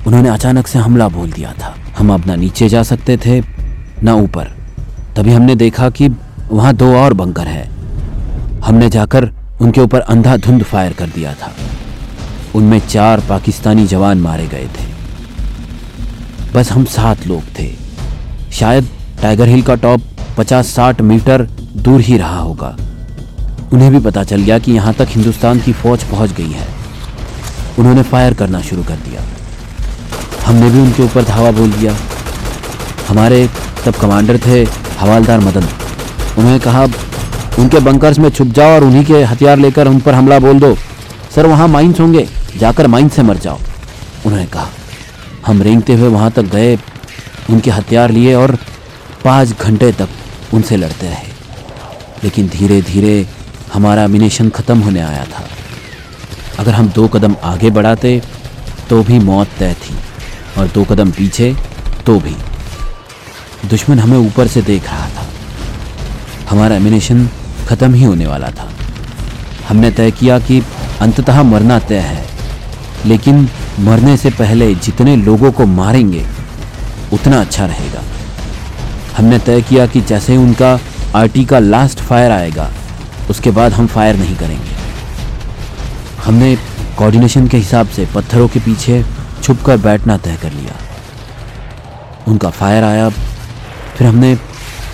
उन्होंने 0.07 0.29
अचानक 0.29 0.67
से 0.67 0.79
हमला 0.79 1.09
बोल 1.09 1.33
दिया 1.33 1.53
था। 1.53 1.75
हम 1.99 2.12
अब 2.12 2.27
ना 2.27 2.37
नीचे 2.37 2.69
जा 2.69 2.83
सकते 2.83 3.17
थे, 3.17 3.43
ना 4.03 4.14
ऊपर। 4.14 4.45
तभी 5.17 5.33
हमने 5.33 5.55
देखा 5.55 5.91
कि 5.91 6.09
वहाँ 6.53 6.75
दो 6.75 6.97
और 6.97 7.13
बंकर 7.13 7.47
है। 7.47 7.71
हमने 8.61 8.91
जाकर 8.91 9.31
उनके 9.61 9.81
ऊपर 9.81 10.01
अंधाधुंध 10.01 10.63
फायर 10.63 10.93
कर 10.93 11.07
दिया 11.07 11.35
था। 11.35 11.53
उनमें 12.55 12.89
चार 12.89 13.21
पाकिस्तानी 13.21 13.87
जवान 13.87 14.19
मारे 14.19 14.47
गए 14.47 14.69
थे। 14.69 14.87
बस 16.55 16.73
हम 16.73 16.85
सात 16.85 17.27
लोग 17.27 17.43
थे। 17.59 17.73
शायद 18.53 18.89
टाइगर 19.23 19.49
हिल 19.49 19.63
का 19.63 19.75
टॉप 19.75 20.01
पचास 20.39 20.67
साठ 20.67 21.01
मीटर 21.01 21.43
दूर 21.77 22.01
ही 22.01 22.19
रहा 22.19 22.39
होगा। 22.39 22.77
उन्हें 23.73 23.93
भी 23.93 23.99
पता 23.99 24.25
चल 24.25 24.43
गया 24.43 24.59
कि 24.59 24.73
यहाँ 24.73 24.95
तक 24.95 25.07
हिंदुस्तान 25.11 25.61
की 25.61 25.73
फौज 25.73 26.05
पहुँच 26.05 26.31
गई 26.31 26.51
है। 26.51 26.69
उन्होंने 27.79 28.03
फायर 28.03 28.35
करना 28.35 28.61
शुरू 28.61 28.83
कर 28.83 28.97
दिया। 28.97 29.23
हमने 30.47 30.71
भी 30.71 30.81
उनके 30.81 31.03
ऊपर 31.03 31.25
धावा 31.25 31.51
बोल 31.51 31.73
दिया। 31.73 31.97
हमारे 33.09 33.51
तब 33.87 33.95
कमांडर 33.95 34.39
थे 34.39 34.65
हवालदार 35.01 35.41
मदन। 35.41 35.65
उन्होंने 36.38 36.59
कहा, 36.59 36.85
उनके 37.59 37.79
बंकर्स 37.81 38.18
में 38.18 38.29
छुप 38.31 38.48
जाओ 38.48 38.74
और 38.74 38.85
उन्हीं 38.85 39.05
के 39.05 39.22
हथियार 39.24 39.59
लेकर 39.59 39.88
उन 39.88 39.98
पर 40.01 40.14
हमला 40.14 40.38
बोल 40.38 40.61
दो। 40.61 40.74
सर, 41.35 41.46
वहाँ 41.46 41.68
माइंस 41.68 42.01
होंगे। 42.01 42.29
जाकर 42.57 42.87
माइंस 42.87 43.14
से 43.14 43.22
मर 43.22 43.37
जाओ। 43.37 43.59
उन्होंने 44.27 44.46
कहा, 44.46 44.68
हम 45.46 45.62
रेंगते 45.62 45.94
हुए 45.94 46.09
वहाँ 46.09 46.31
तक 46.31 46.42
गए, 46.42 46.77
उनके 47.51 47.70
हथियार 47.70 48.11
लिए 48.11 48.35
और 48.35 48.57
पाँच 49.24 49.61
घंटे 49.61 49.92
तक 49.92 50.55
उनसे 50.55 50.77
लड़ते 50.77 51.09
रहे। 51.09 51.37
लेकिन 52.24 52.48
धीरे 52.48 52.81
धीरे 52.83 53.27
हमारा 53.72 54.07
मिनेशन 54.07 54.48
ख़त्म 54.51 54.79
होने 54.79 55.01
आया 55.01 55.24
था। 55.24 55.44
अगर 56.59 56.72
हम 56.72 56.88
दो 56.88 57.07
कदम 57.09 57.37
आगे 57.44 57.70
बढ़ाते 57.70 58.20
तो 58.90 59.03
भी 59.03 59.18
मौत 59.18 59.48
तय 59.59 59.74
थी, 59.74 59.96
और 60.59 60.66
दो 60.66 60.85
कदम 60.85 61.11
पीछे 61.11 61.55
तो 62.07 62.18
भी। 62.20 62.35
दुश्मन 63.68 63.98
हमें 63.98 64.18
ऊपर 64.18 64.46
से 64.46 64.62
देख 64.62 64.85
रहा 64.85 65.09
था। 65.09 65.28
हमारा 66.51 66.77
एमिनेशन 66.77 67.29
ख़त्म 67.69 67.95
ही 67.95 68.05
होने 68.05 68.27
वाला 68.27 68.51
था। 68.51 68.69
हमने 69.69 69.91
तय 69.91 70.11
किया 70.11 70.39
कि 70.39 70.63
अंततः 71.01 71.43
मरना 71.43 71.79
तय 71.79 71.99
है, 72.03 72.25
लेकिन 73.07 73.49
मरने 73.81 74.17
से 74.17 74.31
पहले 74.31 74.75
जितने 74.77 75.17
लोगों 75.17 75.53
को 75.53 75.67
मारेंगे, 75.67 76.25
उतना 77.13 77.41
अच्छा 77.41 77.67
रहेगा। 77.67 78.03
हमने 79.17 79.39
तय 79.39 79.63
किया 79.63 79.87
कि 79.87 80.01
जैसे 80.01 80.33
ही 80.33 80.39
उनका 80.39 80.79
आरटी 81.17 81.45
का 81.45 81.59
लास्ट 81.59 82.01
फायर 82.01 82.31
आएगा, 82.33 82.71
उसके 83.31 83.51
बाद 83.51 83.73
हम 83.73 83.87
फायर 83.87 84.17
नहीं 84.17 84.37
करेंगे। 84.37 84.77
हमने 86.25 86.55
कोऑर्डिनेशन 86.99 87.49
के 87.49 87.57
हिसाब 87.57 87.89
से 87.89 88.07
पत्थरों 88.15 88.49
के 88.49 88.61
पीछे 88.61 89.05
छुपकर 89.43 89.77
बैठना 89.79 90.17
तय 90.17 90.37
कर 90.43 90.53
लिया। 90.53 90.75
उनका 92.29 92.51
फायर 92.51 92.85
आया, 92.85 93.09
फिर 93.09 94.07
हमने 94.07 94.35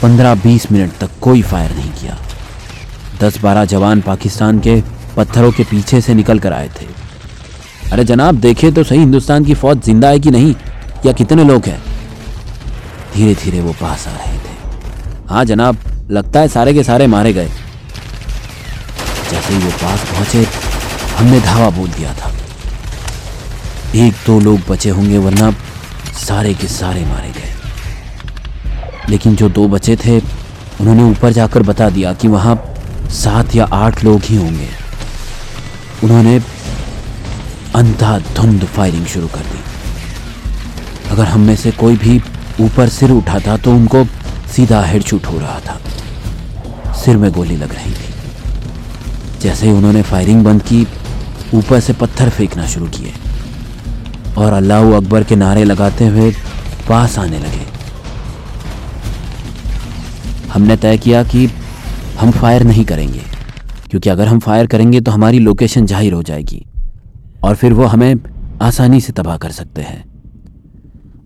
15-20 0.05 0.73
मिनट 0.73 0.93
तक 0.93 1.11
कोई 1.21 1.43
फायर 1.43 1.71
नहीं 1.71 1.93
किया। 1.93 2.19
10-12 3.21 3.65
जवान 3.65 4.01
पाकिस्तान 4.01 4.61
के 4.61 4.83
पत्थरों 5.17 5.53
के 5.53 5.65
पीछे 5.65 6.01
से 6.01 6.15
निकल 6.15 6.39
कर 6.39 6.53
आए 6.53 6.69
थे। 6.69 6.87
अरे 7.93 8.05
जनाब, 8.05 8.35
देखे 8.35 8.71
तो 8.71 8.85
सही 8.85 8.99
हिंदुस्तान 8.99 9.45
की 9.45 9.55
फौज 9.55 9.81
ज़िंदा 9.81 10.09
है 10.09 10.21
कि 10.21 10.31
नहीं? 10.31 10.55
या 11.07 11.13
कितने 11.13 11.45
लोग 11.45 11.67
हैं? 11.67 11.83
धीरे 13.15 13.35
धीरे 13.35 13.61
वो 13.61 13.73
पास 13.73 14.09
आ 14.09 14.11
रहे 14.11 14.39
थे। 14.39 14.57
हाँ 15.29 15.45
जनाब, 15.45 15.77
लगता 16.11 16.41
है 16.41 16.49
सारे 16.49 16.75
के 16.75 16.85
सारे 16.85 17.07
मारे 17.07 17.33
गए। 17.33 17.49
जैसे 19.31 19.55
ही 19.55 19.59
वो 19.59 19.71
पास 19.71 20.01
पहुँचे, 20.13 20.47
हमने 21.17 21.41
धावा 21.41 21.71
बोल 21.71 21.89
दिया 21.89 22.15
था। 22.15 22.33
एक 23.95 24.13
दो 24.27 24.41
लोग 24.41 24.61
बचे 24.69 24.91
होंगे, 24.91 25.19
वरना 25.19 25.51
सारे 26.27 26.55
के 26.55 26.69
सारे 26.69 27.05
मारे 27.05 27.29
गए। 27.29 27.54
लेकिन 29.09 29.37
जो 29.37 29.49
दो 29.49 29.69
बचे 29.69 29.97
थे, 29.97 30.19
उन्होंने 30.81 31.03
ऊपर 31.03 31.33
जाकर 31.33 31.63
बता 31.63 31.91
दिया 31.91 32.13
कि 32.13 32.29
वहाँ 32.29 32.65
सात 33.11 33.55
या 33.55 33.65
आठ 33.65 34.05
लोग 34.05 34.21
ही 34.25 34.37
होंगे। 34.37 34.69
उन्होंने 36.05 36.41
अंधाधुंध 37.75 38.65
फायरिंग 38.65 39.07
शुरू 39.07 39.27
कर 39.27 39.41
दी। 39.41 39.59
अगर 41.11 41.25
हम 41.25 41.41
में 41.41 41.57
से 41.57 41.71
कोई 41.71 41.97
भी 41.97 42.23
ऊपर 42.61 42.89
सिर 42.89 43.11
उठाता 43.11 43.57
तो 43.57 43.73
उनको 43.73 44.05
सीधा 44.55 44.83
हेडशूट 44.83 45.27
हो 45.27 45.39
रहा 45.39 45.61
था। 45.61 45.81
सिर 46.93 47.17
में 47.17 47.33
गोली 47.33 47.57
लग 47.57 47.75
रही 47.75 47.93
थी। 47.93 48.15
जैसे 49.41 49.67
ही 49.67 49.73
उन्होंने 49.73 50.03
फायरिंग 50.03 50.45
बंद 50.45 50.63
की, 50.63 50.87
ऊपर 51.55 51.81
से 51.81 51.93
पत्थर 51.93 52.29
फेंकना 52.29 52.67
शुरू 52.67 52.87
किए। 52.87 53.13
और 54.39 54.53
अल्लाह 54.53 54.81
अकबर 54.83 55.25
के 55.25 55.37
नारे 55.37 55.65
लगाते 55.65 56.07
हुए 56.07 56.31
पास 56.89 57.19
आने 57.19 57.39
लगे। 57.39 57.64
हमने 60.55 60.77
तय 60.77 60.99
किया 60.99 61.23
कि 61.25 61.47
हम 62.19 62.31
फायर 62.33 62.63
नहीं 62.65 62.85
करेंगे, 62.85 63.23
क्योंकि 63.91 64.11
अगर 64.11 64.29
हम 64.29 64.39
फायर 64.41 64.67
करेंगे 64.67 65.01
तो 65.01 65.11
हमारी 65.11 65.39
लोकेशन 65.41 65.87
ज़ाहिर 65.87 66.13
हो 66.13 66.23
जाएगी, 66.23 66.65
और 67.45 67.55
फिर 67.55 67.73
वो 67.73 67.87
हमें 67.87 68.15
आसानी 68.63 69.01
से 69.01 69.13
तबाह 69.13 69.37
कर 69.37 69.51
सकते 69.53 69.83
हैं। 69.83 70.05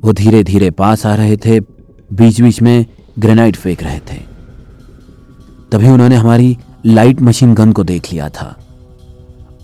वो 0.03 0.13
धीरे 0.13 0.43
धीरे 0.45 0.71
पास 0.73 1.05
आ 1.07 1.15
रहे 1.15 1.37
थे 1.37 1.59
बीच 1.61 2.41
बीच 2.41 2.61
में 2.63 2.87
ग्रेनाइट 3.19 3.57
फेंक 3.57 3.83
रहे 3.83 3.99
थे। 4.03 4.17
तभी 5.73 5.89
उन्होंने 5.89 6.17
हमारी 6.17 6.57
लाइट 6.87 7.21
मशीन 7.23 7.55
गन 7.55 7.73
को 7.73 7.85
देख 7.85 8.13
लिया 8.13 8.29
था। 8.31 8.55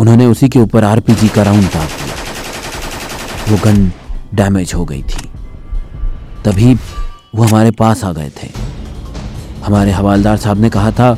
उन्होंने 0.00 0.26
उसी 0.26 0.48
के 0.48 0.58
ऊपर 0.58 0.84
आरपीजी 0.84 1.28
का 1.28 1.42
राउंड 1.42 1.64
दाग 1.64 1.88
दिया 1.88 2.14
वो 3.48 3.58
गन 3.64 3.90
डैमेज 4.34 4.74
हो 4.74 4.84
गई 4.84 5.02
थी। 5.04 5.28
तभी 6.44 6.74
वो 6.74 7.42
हमारे 7.42 7.70
पास 7.72 8.04
आ 8.04 8.12
गए 8.12 8.30
थे। 8.32 8.48
हमारे 9.64 9.90
हवालदार 9.90 10.36
साहब 10.36 10.60
ने 10.60 10.70
कहा 10.70 10.90
था, 10.90 11.16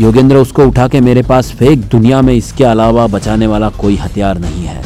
योगेंद्र, 0.00 0.36
उसको 0.36 0.66
उठा 0.66 0.86
के 0.88 1.00
मेरे 1.00 1.22
पास 1.22 1.50
फेंक। 1.52 1.84
दुनिया 1.86 2.20
में 2.22 2.32
इसके 2.34 2.64
अलावा 2.64 3.06
बचाने 3.08 3.46
वाला 3.46 3.68
कोई 3.70 3.96
हथियार 3.96 4.38
नहीं 4.38 4.64
है। 4.64 4.80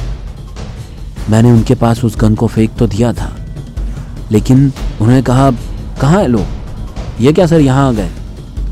मैंने 1.31 1.53
उनके 1.53 1.75
पास 1.75 2.05
उस 2.05 2.17
गन 2.19 2.35
को 2.35 2.47
फेंक 2.47 2.75
तो 2.79 2.87
दिया 2.87 3.13
था, 3.13 3.31
लेकिन 4.33 4.67
उन्होंने 5.01 5.23
कहा, 5.23 5.51
कहाँ 6.01 6.21
है 6.21 6.27
लोग? 6.27 6.47
ये 7.21 7.33
क्या 7.33 7.47
सर 7.47 7.61
यहाँ 7.61 7.89
आ 7.89 7.93
गए? 7.93 8.11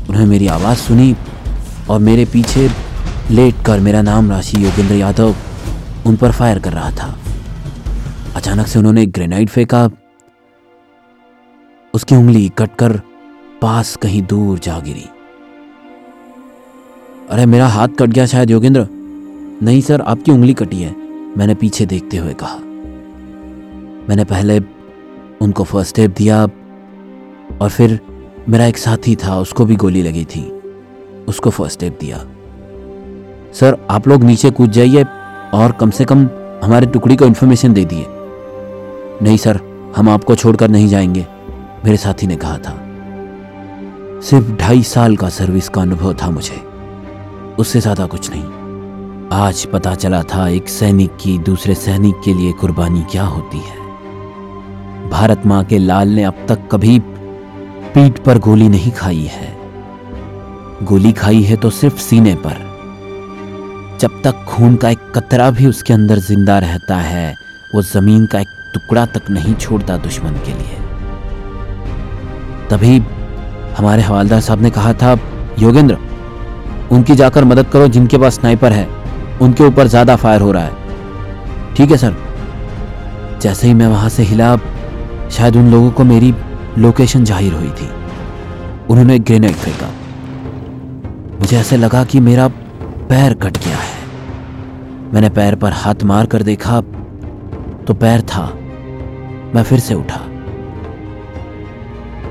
उन्होंने 0.09 0.25
मेरी 0.25 0.47
आवाज़ 0.49 0.77
सुनी 0.77 1.15
और 1.89 1.99
मेरे 1.99 2.25
पीछे 2.25 2.69
लेट 3.31 3.63
कर 3.65 3.79
मेरा 3.79 4.01
नाम 4.01 4.31
राशि 4.31 4.63
योगेंद्र 4.65 4.95
यादव 4.95 5.35
उन 6.05 6.15
पर 6.15 6.31
फायर 6.31 6.59
कर 6.59 6.73
रहा 6.73 6.91
था। 6.91 7.15
अचानक 8.35 8.67
से 8.67 8.79
उन्होंने 8.79 9.05
ग्रेनाइड 9.07 9.49
फेंका, 9.49 9.89
उसकी 11.93 12.15
उंगली 12.15 12.47
कटकर 12.57 12.99
पास 13.65 13.95
कहीं 13.95 14.21
दूर 14.21 14.59
जा 14.59 14.79
गिरी। 14.79 15.05
अरे, 17.29 17.45
मेरा 17.45 17.67
हाथ 17.67 17.87
कट 17.87 18.09
गया 18.09 18.25
शायद, 18.25 18.51
योगेंद्र। 18.51 18.87
नहीं 19.63 19.81
सर, 19.81 20.01
आपकी 20.01 20.31
उंगली 20.31 20.53
कटी 20.53 20.81
है, 20.81 20.95
मैंने 21.37 21.55
पीछे 21.55 21.85
देखते 21.85 22.17
हुए 22.17 22.33
कहा। 22.33 22.55
मैंने 24.09 24.23
पहले 24.23 24.59
उनको 25.41 25.63
फ़र्स्ट 25.63 25.99
एड 25.99 26.13
दिया, 26.13 26.43
और 27.61 27.69
फिर 27.69 27.99
मेरा 28.49 28.65
एक 28.65 28.77
साथी 28.77 29.15
था, 29.15 29.39
उसको 29.39 29.65
भी 29.65 29.75
गोली 29.75 30.01
लगी 30.01 30.25
थी। 30.25 30.61
उसको 31.27 31.49
फ़र्स्ट 31.49 31.83
एड 31.83 31.93
दिया। 31.99 32.17
सर, 33.53 33.77
आप 33.89 34.07
लोग 34.07 34.23
नीचे 34.23 34.51
कूद 34.51 34.71
जाइए, 34.71 35.03
और 35.53 35.71
कम 35.71 35.89
से 35.89 36.05
कम 36.05 36.29
हमारे 36.63 36.85
टुकड़ी 36.85 37.15
को 37.15 37.25
इन्फॉर्मेशन 37.25 37.73
दे 37.73 37.85
दिए। 37.85 38.05
नहीं 39.21 39.37
सर, 39.37 39.59
हम 39.95 40.09
आपको 40.09 40.35
छोड़कर 40.35 40.69
नहीं 40.69 40.87
जाएँगे, 40.87 41.27
मेरे 41.85 41.97
साथी 41.97 42.27
ने 42.27 42.35
कहा 42.35 42.57
था। 42.57 42.84
सिर्फ़ 44.25 44.45
ढाई 44.51 44.81
साल 44.83 45.15
का 45.17 45.27
सर्विस 45.29 45.67
का 45.69 45.81
अनुभव 45.81 46.13
था 46.13 46.29
मुझे। 46.29 46.55
उससे 47.59 47.79
ज़्यादा 47.79 48.05
कुछ 48.05 48.29
नहीं। 48.33 49.29
आज 49.33 49.65
पता 49.65 49.93
चला 49.95 50.21
था 50.23 50.47
एक 50.49 50.69
सैनिक 50.69 51.15
की 51.15 51.37
दूसरे 51.39 51.75
सैनिक 51.75 52.15
के 52.25 52.33
लिए 52.33 52.51
कुर्बानी 52.51 53.01
क्या 53.01 53.23
होती 53.23 53.57
है। 53.57 55.09
भारत 55.09 55.45
माँ 55.45 55.63
के 55.63 55.77
लाल 55.77 56.07
ने 56.07 56.23
अब 56.23 56.45
तक 56.49 56.67
कभी 56.71 56.99
पीठ 57.93 58.19
पर 58.19 58.37
गोली 58.37 58.69
नहीं 58.69 58.91
खाई 58.91 59.23
है। 59.31 59.53
गोली 60.83 61.11
खाई 61.13 61.41
है 61.41 61.55
तो 61.55 61.69
सिर्फ़ 61.69 61.99
सीने 61.99 62.35
पर। 62.35 62.63
जब 64.01 64.21
तक 64.23 64.43
खून 64.47 64.75
का 64.75 64.89
एक 64.89 65.11
कतरा 65.15 65.49
भी 65.51 65.67
उसके 65.67 65.93
अंदर 65.93 66.19
ज़िंदा 66.19 66.57
रहता 66.59 66.95
है, 66.95 67.35
वो 67.75 67.81
ज़मीन 67.81 68.25
का 68.25 68.39
एक 68.39 68.47
टुकड़ा 68.73 69.05
तक 69.05 69.29
नहीं 69.29 69.55
छोड़ता 69.55 69.97
दुश्मन 69.97 70.41
के 70.45 70.53
लिए। 70.53 70.83
तभी 72.69 72.99
हमारे 73.77 74.01
हवालदार 74.01 74.41
साहब 74.41 74.61
ने 74.61 74.69
कहा 74.69 74.93
था, 74.93 75.17
योगेंद्र, 75.59 75.97
उनकी 76.91 77.15
जाकर 77.15 77.43
मदद 77.43 77.67
करो 77.67 77.87
जिनके 77.87 78.17
पास 78.17 78.33
स्नाइपर 78.33 78.71
है। 78.71 78.87
उनके 79.41 79.63
ऊपर 79.63 79.87
ज़्यादा 79.87 80.15
फायर 80.15 80.41
हो 80.41 80.51
रहा 80.51 80.63
है। 80.63 81.73
ठीक 81.75 81.91
है, 81.91 81.97
सर। 81.97 82.15
जैसे 83.41 83.67
ही 83.67 83.73
मैं 83.73 83.87
वहाँ 83.87 84.09
से 84.09 84.23
हिला, 84.23 84.55
शायद 85.31 85.55
उन 85.55 85.71
लोगों 85.71 85.91
को 85.91 86.03
मेरी 86.03 86.33
लोकेशन 86.77 87.23
ज़ाहिर 87.23 87.53
हुई 87.53 87.69
थी। 87.69 87.89
उन्होंने 88.89 89.17
ग्रेनेड 89.19 89.55
फेंका। 89.55 89.89
मुझे 91.39 91.57
ऐसे 91.57 91.77
लगा 91.77 92.03
कि 92.03 92.19
मेरा 92.19 92.47
पैर 93.09 93.33
कट 93.33 93.57
गया 93.57 93.77
है। 93.77 95.13
मैंने 95.13 95.29
पैर 95.29 95.55
पर 95.55 95.71
हाथ 95.71 96.03
मार 96.03 96.25
कर 96.25 96.43
देखा 96.43 96.79
तो 97.87 97.93
पैर 97.93 98.21
था। 98.21 98.45
मैं 99.55 99.63
फिर 99.63 99.79
से 99.79 99.93
उठा। 99.93 100.21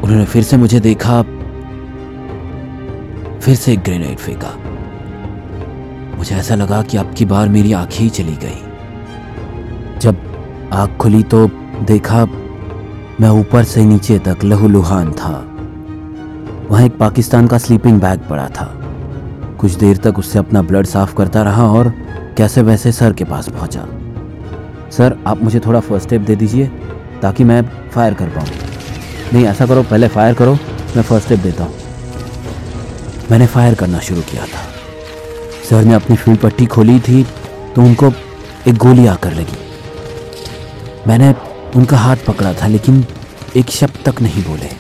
उन्होंने 0.05 0.25
फिर 0.25 0.43
से 0.43 0.57
मुझे 0.57 0.81
देखा। 0.81 1.23
फिर 3.41 3.55
से 3.55 3.73
एक 3.73 3.79
ग्रेनेड 3.79 4.17
फेंका। 4.17 4.57
मुझे 6.19 6.37
ऐसा 6.37 6.55
लगा 6.55 6.83
कि 6.83 6.97
अब 6.97 7.15
की 7.15 7.25
बार 7.25 7.49
मेरी 7.49 7.73
आँखें 7.73 8.05
ही 8.05 8.11
चली 8.11 8.37
गई। 8.37 8.63
जब 9.99 10.17
आग 10.73 10.97
खुली 10.97 11.23
तो 11.23 11.47
देखा, 11.83 12.25
मैं 13.21 13.29
ऊपर 13.29 13.65
से 13.65 13.85
नीचे 13.85 14.19
तक 14.19 14.39
लहूलुहान 14.45 15.13
था। 15.13 15.51
वहाँ 16.71 16.85
एक 16.85 16.99
पाकिस्तान 16.99 17.47
का 17.47 17.59
स्लीपिंग 17.59 18.01
बैग 18.01 18.21
पड़ा 18.21 18.49
था। 18.49 18.81
कुछ 19.61 19.73
देर 19.73 19.97
तक 19.97 20.19
उससे 20.19 20.39
अपना 20.39 20.63
ब्लड 20.63 20.87
साफ़ 20.87 21.15
करता 21.15 21.43
रहा 21.43 21.67
और 21.71 21.93
कैसे 22.37 22.63
वैसे 22.63 22.93
सर 22.93 23.13
के 23.13 23.25
पास 23.25 23.49
पहुँचा। 23.49 23.87
सर, 24.91 25.19
आप 25.27 25.43
मुझे 25.43 25.61
थोड़ा 25.61 25.81
फ़र्स्ट 25.81 26.07
स्टेप 26.07 26.21
दे 26.21 26.37
दीजिए, 26.37 26.67
ताकि 27.23 27.45
मैं 27.45 27.63
फायर 27.93 28.15
कर 28.15 28.29
पाऊँ। 28.29 28.64
नहीं, 29.33 29.45
ऐसा 29.47 29.67
करो, 29.67 29.83
पहले 29.83 30.09
फायर 30.09 30.35
करो, 30.35 30.55
मैं 30.97 31.03
फ़र्स्ट 31.03 31.27
स्टेप 31.27 31.39
देता 31.39 31.65
हूँ। 31.65 31.75
मैंने 33.31 33.47
फायर 33.47 33.75
करना 33.75 33.99
शुरू 33.99 34.21
किया 34.21 34.47
था। 34.47 34.63
सर 35.71 35.85
ने 35.85 35.95
अपनी 35.95 36.17
फ़ील्ड 36.17 36.41
पट्टी 36.41 36.67
खोली 36.67 36.99
थी 37.01 37.23
तो 37.75 37.83
उनको 37.83 38.13
एक 38.69 38.75
गोली 38.75 39.07
आकर 39.07 39.33
लगी। 39.33 39.57
मैंने 41.07 41.35
उनका 41.77 41.97
हाथ 41.97 42.17
पकड़ा 42.27 42.53
था, 42.53 42.67
लेकिन 42.67 43.05
एक 43.57 43.71
शब्द 43.71 43.99
तक 44.09 44.23
नहीं 44.23 44.45
बोले। 44.45 44.71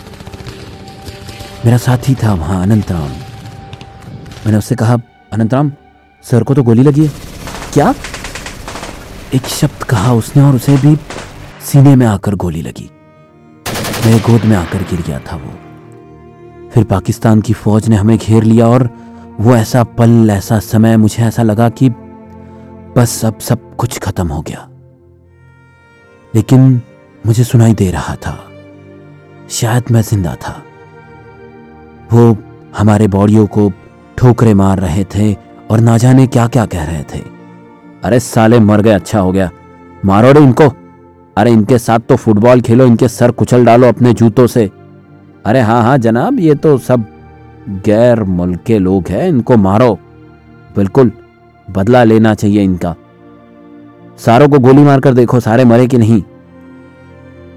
मेरा 1.65 1.77
साथी 1.77 2.15
था 2.15 2.35
वहाँ, 2.35 2.63
अनंतराम। 2.63 3.11
मैंने 4.47 4.57
उससे 4.57 4.75
कहा, 4.75 4.97
अनंतराम, 5.33 5.73
सर 6.25 6.43
को 6.43 6.55
तो 6.55 6.63
गोली 6.63 6.83
लगी 6.83 7.05
है। 7.05 7.13
क्या? 7.73 7.95
एक 9.35 9.47
शब्द 9.47 9.83
कहा 9.83 10.13
उसने 10.13 10.43
और 10.43 10.55
उसे 10.55 10.77
भी 10.77 10.97
सीने 11.67 11.97
में 11.97 12.07
आकर 12.07 12.35
गोली 12.35 12.63
लगी। 12.63 12.91
मेरे 14.07 14.19
गोद 14.19 14.45
में 14.45 14.57
आकर 14.57 14.79
गिर 14.79 15.03
गया 15.03 15.19
था 15.19 15.37
वो। 15.37 15.51
फिर 16.71 16.85
पाकिस्तान 16.85 17.41
की 17.41 17.53
फौज 17.53 17.89
ने 17.89 17.97
हमें 17.97 18.19
घेर 18.19 18.43
लिया 18.43 18.67
और 18.67 18.91
वो 19.41 19.57
ऐसा 19.57 19.85
पल, 19.85 20.29
ऐसा 20.31 20.59
समय, 20.59 20.97
मुझे 20.97 21.23
ऐसा 21.23 21.43
लगा 21.43 21.69
कि 21.69 21.91
बस 22.97 23.25
अब 23.25 23.39
सब 23.39 23.77
कुछ 23.77 23.99
खत्म 23.99 24.29
हो 24.29 24.43
गया। 24.43 24.69
लेकिन 26.35 26.83
मुझे 27.27 27.45
सुनाई 27.45 27.75
दे 27.75 27.91
रहा 27.91 28.15
था। 28.15 28.45
शायद 29.51 29.85
मैं 29.91 30.03
ज़िंदा 30.03 30.35
था। 30.35 30.63
वो 32.13 32.37
हमारे 32.79 33.09
बॉडियों 33.09 33.47
को 33.47 33.73
ठोकरे 34.19 34.55
मार 34.55 34.79
रहे 34.79 35.05
थे 35.05 35.37
और 35.71 35.81
ना 35.81 35.99
जाने 35.99 36.27
क्या 36.27 36.47
क्या 36.47 36.67
कह 36.67 36.85
रहे 36.85 37.03
थे। 37.03 37.23
अरे 38.05 38.21
साले 38.21 38.61
मर 38.61 38.81
गए 38.81 38.93
अच्छा 38.93 39.21
हो 39.21 39.33
गया। 39.33 39.51
मारो 40.05 40.33
रे 40.33 40.41
इनको। 40.41 40.84
अरे 41.37 41.51
इनके 41.51 41.79
साथ 41.79 41.99
तो 41.99 42.17
फुटबॉल 42.17 42.61
खेलो, 42.61 42.87
इनके 42.87 43.09
सर 43.09 43.31
कुचल 43.31 43.65
डालो 43.65 43.89
अपने 43.89 44.13
जूतों 44.13 44.47
से। 44.47 44.71
अरे 45.45 45.61
हाँ 45.61 45.83
हाँ 45.83 45.99
जनाब, 45.99 46.41
ये 46.41 46.55
तो 46.55 46.79
सब 46.79 47.05
गैर 47.69 48.23
मुल्क 48.23 48.61
के 48.67 48.79
लोग 48.79 49.09
हैं, 49.09 49.29
इनको 49.29 49.57
मारो। 49.57 49.99
बिल्कुल, 50.77 51.13
बदला 51.71 52.05
लेना 52.05 52.35
चाहिए 52.35 52.63
इनका। 52.63 52.95
सारों 54.19 54.49
को 54.49 54.59
गोली 54.59 54.83
मारकर 54.83 55.15
देखो, 55.15 55.41
सारे 55.41 55.65
मरे 55.65 55.87
कि 55.87 55.99
नहीं। 55.99 56.23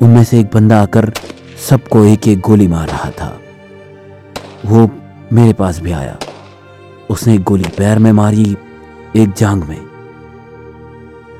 उनमें 0.01 0.23
से 0.23 0.39
एक 0.39 0.49
बंदा 0.53 0.81
आकर 0.81 1.13
सबको 1.69 2.05
एक 2.05 2.27
एक 2.27 2.39
गोली 2.39 2.67
मार 2.67 2.87
रहा 2.87 3.09
था। 3.09 3.39
वो 4.65 4.89
मेरे 5.33 5.53
पास 5.53 5.79
भी 5.79 5.91
आया। 5.91 6.17
उसने 7.09 7.35
एक 7.35 7.43
गोली 7.43 7.65
पैर 7.77 7.99
में 7.99 8.11
मारी, 8.11 8.57
एक 9.15 9.33
जांग 9.33 9.63
में। 9.63 9.86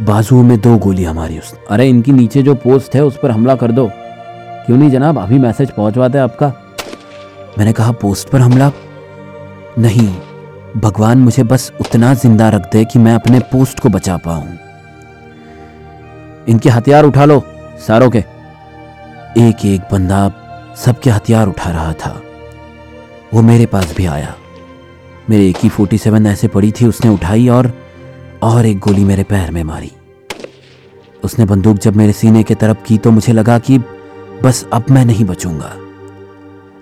बाजुओं 0.01 0.43
में 0.43 0.61
दो 0.61 0.77
गोलियाँ 0.77 1.13
मारी 1.13 1.39
उसने। 1.39 1.59
अरे, 1.69 1.89
इनकी 1.89 2.11
नीचे 2.11 2.43
जो 2.43 2.55
पोस्ट 2.55 2.95
है, 2.95 3.03
उस 3.03 3.19
पर 3.23 3.31
हमला 3.31 3.55
कर 3.55 3.71
दो। 3.71 3.91
क्यों 4.65 4.77
नहीं 4.77 4.89
जनाब? 4.89 5.19
अभी 5.19 5.39
मैसेज 5.39 5.71
पहुंचवाते 5.71 6.17
आपका। 6.17 6.53
मैंने 7.57 7.73
कहा 7.73 7.91
पोस्ट 7.91 8.29
पर 8.29 8.39
हमला? 8.39 8.71
नहीं, 9.79 10.15
भगवान 10.77 11.17
मुझे 11.17 11.43
बस 11.43 11.71
उतना 11.81 12.13
ज़िंदा 12.13 12.49
रख 12.49 12.71
दे 12.71 12.85
कि 12.85 12.99
मैं 12.99 13.15
अपने 13.15 13.39
पोस्ट 13.39 13.79
को 13.79 13.89
बचा 13.89 14.17
पाऊँ। 14.17 14.47
इनके 16.47 16.69
हथियार 16.69 17.03
उठा 17.03 17.25
लो, 17.25 17.43
सारों 17.87 18.09
के। 18.09 18.19
एक 19.37 19.65
एक 19.65 19.81
बंदा 19.91 20.31
सबके 20.75 21.09
हथियार 21.09 21.47
उठा 21.47 21.71
रहा 21.71 21.93
था। 21.93 22.21
वो 23.33 23.41
मेरे 23.41 23.65
पास 23.65 23.93
भी 23.97 24.05
आया। 24.05 24.35
मेरे 25.29 25.49
एक 25.49 25.57
ही 25.63 25.69
फोर्टी 25.69 25.97
सेवन 25.97 26.27
ऐसे 26.27 26.47
पड़ी 26.47 26.71
थी, 26.71 26.85
उसने 26.85 27.11
उठाई 27.11 27.47
और 27.47 27.86
और 28.43 28.65
एक 28.65 28.79
गोली 28.79 29.03
मेरे 29.03 29.23
पैर 29.23 29.51
में 29.51 29.63
मारी। 29.63 29.91
उसने 31.23 31.45
बंदूक 31.45 31.77
जब 31.77 31.95
मेरे 31.95 32.13
सीने 32.13 32.43
के 32.43 32.55
तरफ़ 32.55 32.77
की 32.83 32.97
तो 32.97 33.11
मुझे 33.11 33.33
लगा 33.33 33.59
कि 33.59 33.77
बस 34.43 34.67
अब 34.73 34.83
मैं 34.91 35.05
नहीं 35.05 35.25
बचूँगा। 35.25 35.73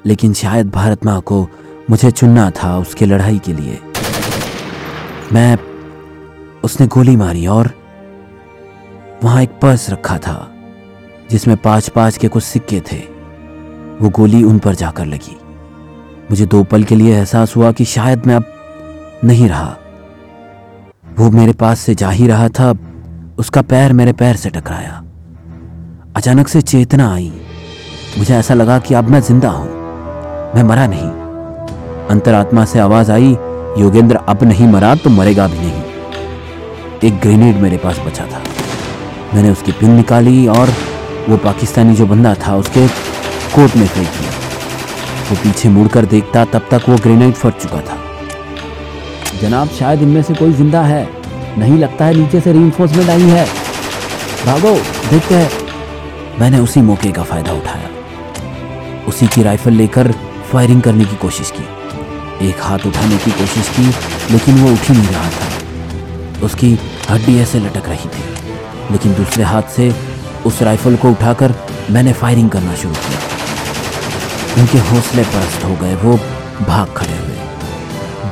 लेकिन 0.06 0.34
शायद 0.34 0.70
भारत 0.70 1.06
माँ 1.06 1.22
को 1.22 1.50
मुझे 1.90 2.12
चुनना 2.12 2.52
था 2.52 2.78
उसके 2.78 3.06
लड़ाई 3.06 3.40
के 3.40 3.54
लिए। 3.54 3.80
मैं 5.34 5.58
उसने 6.64 6.88
गोली 6.88 7.16
मारी 7.16 7.48
और 7.48 7.70
वहाँ 9.24 9.44
एक 9.44 9.50
पर्स 9.50 9.90
रखा 9.90 10.18
था, 10.18 10.54
जिसमें 11.32 11.58
पाँच 11.58 11.90
पाँच 11.90 12.18
के 12.18 12.28
कुछ 12.28 12.44
सिक्के 12.44 12.82
थे। 12.92 12.98
वो 14.02 14.10
गोली 14.10 14.44
उन 14.44 14.60
पर 14.60 14.76
जाकर 14.76 15.06
लगी। 15.06 15.38
मुझे 16.32 16.46
दो 16.46 16.64
पल 16.64 16.84
के 16.84 16.96
लिए 16.96 17.16
एहसास 17.16 17.56
हुआ 17.56 17.72
कि 17.72 17.86
शायद 17.86 18.26
मैं 18.26 18.36
अब 18.36 18.46
नहीं 19.24 19.50
रहा। 19.50 19.78
वो 21.20 21.32
मेरे 21.32 21.54
पास 21.54 21.80
से 21.80 21.96
जा 21.96 22.10
ही 22.10 22.28
रहा 22.28 22.50
था। 22.50 22.76
उसका 23.38 23.62
पैर 23.62 23.94
मेरे 23.94 24.14
पैर 24.14 24.36
से 24.36 24.50
टकराया। 24.50 25.04
अचानक 26.16 26.48
से 26.48 26.62
चेतना 26.62 27.14
आई। 27.14 27.34
मुझे 28.18 28.36
ऐसा 28.36 28.54
लगा 28.54 28.80
कि 28.80 28.94
अब 28.94 29.10
मैं 29.10 29.22
ज़िंदा 29.22 29.50
हूँ। 29.50 29.70
मैं 30.56 30.64
मरा 30.64 30.88
नहीं। 30.88 31.10
अंतरात्मा 32.08 32.66
से 32.66 32.80
आवाज़ 32.80 33.12
आई, 33.12 33.38
योगेंद्र, 33.78 34.16
अब 34.16 34.44
नहीं 34.44 34.68
मरा 34.68 34.96
तो 34.96 35.10
मरेगा 35.10 35.48
भी 35.48 35.58
नहीं। 35.58 35.84
एक 37.04 37.20
ग्रेनेड 37.20 37.56
मेरे 37.56 37.78
पास 37.78 38.00
बचा 38.00 38.26
था। 38.26 38.42
मैंने 39.34 39.50
उसकी 39.50 39.72
पिन 39.72 39.92
निकाली 39.92 40.48
और 40.48 40.70
वो 41.30 41.38
पाकिस्तानी 41.38 41.96
जो 41.96 42.06
बंदा 42.06 42.36
था, 42.36 42.56
उसके 42.56 42.88
कोट 43.56 43.76
में 43.76 43.88
फेंक 43.88 44.08
दिया। 44.08 44.32
वो 45.32 45.36
पीछे 45.36 45.70
मुड़कर 45.70 46.06
देखता, 46.06 46.46
तब 46.46 46.68
तक 46.72 46.82
वो 46.90 46.96
ग्रेनेड 46.96 47.34
फट 47.34 47.54
चुका 47.54 47.78
था। 47.78 48.05
जनाब, 49.42 49.70
शायद 49.70 50.02
इनमें 50.02 50.22
से 50.24 50.34
कोई 50.34 50.54
ज़िंदा 50.54 50.82
है। 50.82 51.08
नहीं 51.58 51.78
लगता 51.80 52.06
है 52.06 52.14
नीचे 52.14 52.40
से 52.40 52.52
रीइंफोर्समेंट 52.54 53.10
आई 53.10 53.22
है। 53.22 53.46
भागो, 54.46 54.74
देखते 55.10 55.36
हैं। 55.36 55.50
मैंने 56.40 56.60
उसी 56.60 56.82
मौके 56.82 57.12
का 57.12 57.24
फ़ायदा 57.24 57.52
उठाया। 57.52 57.90
उसी 59.08 59.28
की 59.28 59.44
राइफल 59.44 59.72
लेकर 59.72 60.12
फायरिंग 60.52 60.82
करने 60.82 61.06
की 61.06 61.16
कोशिश 61.16 61.52
की। 61.52 62.48
एक 62.48 62.62
हाथ 62.62 62.86
उठाने 62.86 63.18
की 63.18 63.32
कोशिश 63.32 63.70
की, 63.70 63.88
लेकिन 64.34 64.56
वो 64.56 64.72
उठ 64.72 64.90
ही 64.90 64.98
नहीं 64.98 65.08
रहा 65.08 65.30
था। 65.30 66.46
उसकी 66.46 66.80
हड्डी 67.10 67.40
ऐसे 67.40 67.60
लटक 67.60 67.90
रही 67.90 68.10
थी, 68.10 68.24
लेकिन 68.92 69.14
दूसरे 69.14 69.44
हाथ 69.44 69.76
से 69.76 69.94
उस 70.46 70.62
राइफल 70.62 70.96
को 70.96 71.10
उठाकर 71.10 71.54
मैंने 71.92 72.14
फायरिंग 72.14 72.50
करना 72.50 72.76
शुरू 72.76 72.94
किया। 72.94 74.62
उनके 74.62 74.78
हौसले 74.78 75.24
परस्त 75.24 75.66
हो 75.66 75.76
गए, 75.76 75.96
वो 75.96 76.20
भाग 76.68 76.94
खड़े 76.98 77.25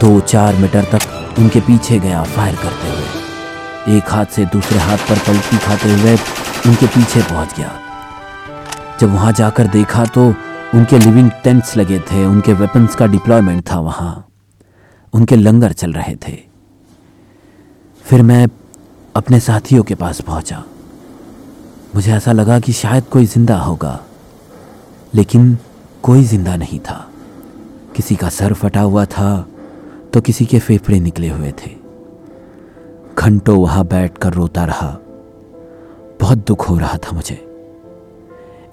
दो 0.03 0.19
चार 0.21 0.55
मीटर 0.55 0.83
तक 0.93 1.37
उनके 1.39 1.59
पीछे 1.61 1.97
गया 1.99 2.23
फायर 2.25 2.55
करते 2.55 2.89
हुए। 2.89 3.97
एक 3.97 4.09
हाथ 4.09 4.25
से 4.25 4.45
दूसरे 4.45 4.79
हाथ 4.79 4.97
पर 5.09 5.19
पलटी 5.27 5.57
खाते 5.57 5.91
हुए 5.91 6.15
उनके 6.67 6.87
पीछे 6.87 7.21
पहुँच 7.21 7.55
गया। 7.57 7.71
जब 8.99 9.13
वहाँ 9.13 9.31
जाकर 9.31 9.67
देखा 9.67 10.05
तो 10.07 10.27
उनके 10.73 10.99
लिविंग 10.99 11.29
टेंट्स 11.43 11.75
लगे 11.77 11.99
थे, 12.01 12.25
उनके 12.25 12.53
वेपन्स 12.53 12.95
का 12.95 13.05
डिप्लॉयमेंट 13.05 13.63
था 13.71 13.79
वहाँ। 13.79 14.27
उनके 15.13 15.35
लंगर 15.35 15.71
चल 15.73 15.93
रहे 15.93 16.15
थे। 16.17 16.37
फिर 18.05 18.21
मैं 18.21 18.47
अपने 19.15 19.39
साथियों 19.39 19.83
के 19.83 19.95
पास 19.95 20.21
पहुँचा। 20.21 20.63
मुझे 21.95 22.11
ऐसा 22.11 22.31
लगा 22.31 22.59
कि 22.59 22.73
शायद 22.73 23.07
कोई 23.11 23.25
ज़िंदा 23.27 23.57
होगा, 23.59 23.99
लेकिन 25.13 25.57
कोई 26.03 26.23
ज़िंदा 26.25 26.55
नहीं 26.55 26.79
था। 26.79 27.05
किसी 27.95 28.15
का 28.15 28.29
सर 28.31 28.53
फटा 28.53 28.81
हुआ 28.81 29.05
था 29.07 29.29
तो 30.13 30.21
किसी 30.21 30.45
के 30.45 30.59
फेफड़े 30.59 30.99
निकले 30.99 31.29
हुए 31.29 31.51
थे। 31.51 31.71
घंटों 33.17 33.57
वहाँ 33.57 33.85
बैठकर 33.85 34.33
रोता 34.33 34.65
रहा। 34.65 34.97
बहुत 36.21 36.37
दुख 36.37 36.69
हो 36.69 36.77
रहा 36.77 36.97
था 36.97 37.11
मुझे। 37.11 37.35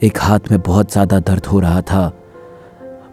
एक 0.03 0.19
हाथ 0.19 0.41
में 0.51 0.61
बहुत 0.61 0.93
ज़्यादा 0.93 1.21
दर्द 1.21 1.47
हो 1.47 1.61
रहा 1.61 1.81
था। 1.81 2.13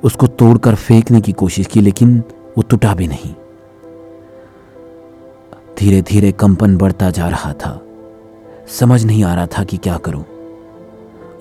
उसको 0.04 0.28
तोड़कर 0.28 0.76
फेंकने 0.76 1.22
की 1.22 1.32
कोशिश 1.32 1.68
की, 1.68 1.82
लेकिन 1.82 2.20
वो 2.58 2.62
टूटा 2.62 2.94
भी 2.94 3.08
नहीं। 3.08 3.34
धीरे 5.80 6.02
धीरे 6.02 6.32
कंपन 6.32 6.78
बढ़ता 6.78 7.12
जा 7.12 7.30
रहा 7.30 7.54
था। 7.54 7.82
समझ 8.68 9.06
नहीं 9.06 9.24
आ 9.24 9.36
रहा 9.36 9.48
था 9.48 9.64
कि 9.64 9.78
क्या 9.78 9.98
करूँ। 9.98 10.26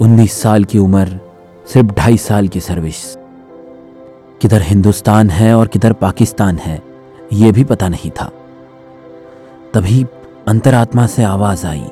उन्नीस 0.01 0.33
साल 0.33 0.65
की 0.65 0.79
उम्र, 0.79 1.21
सिर्फ़ 1.73 1.89
ढाई 1.89 2.17
साल 2.17 2.49
की 2.49 2.61
सर्विस 2.61 3.19
किधर 4.41 4.63
हिंदुस्तान 4.63 5.31
है 5.31 5.55
और 5.55 5.67
किधर 5.67 5.93
पाकिस्तान 5.93 6.59
है 6.59 6.83
यह 7.33 7.53
भी 7.53 7.65
पता 7.65 7.89
नहीं 7.89 8.11
था। 8.11 8.33
तभी 9.75 10.07
अंतरात्मा 10.49 11.07
से 11.07 11.25
आवाज़ 11.25 11.67
आई 11.67 11.87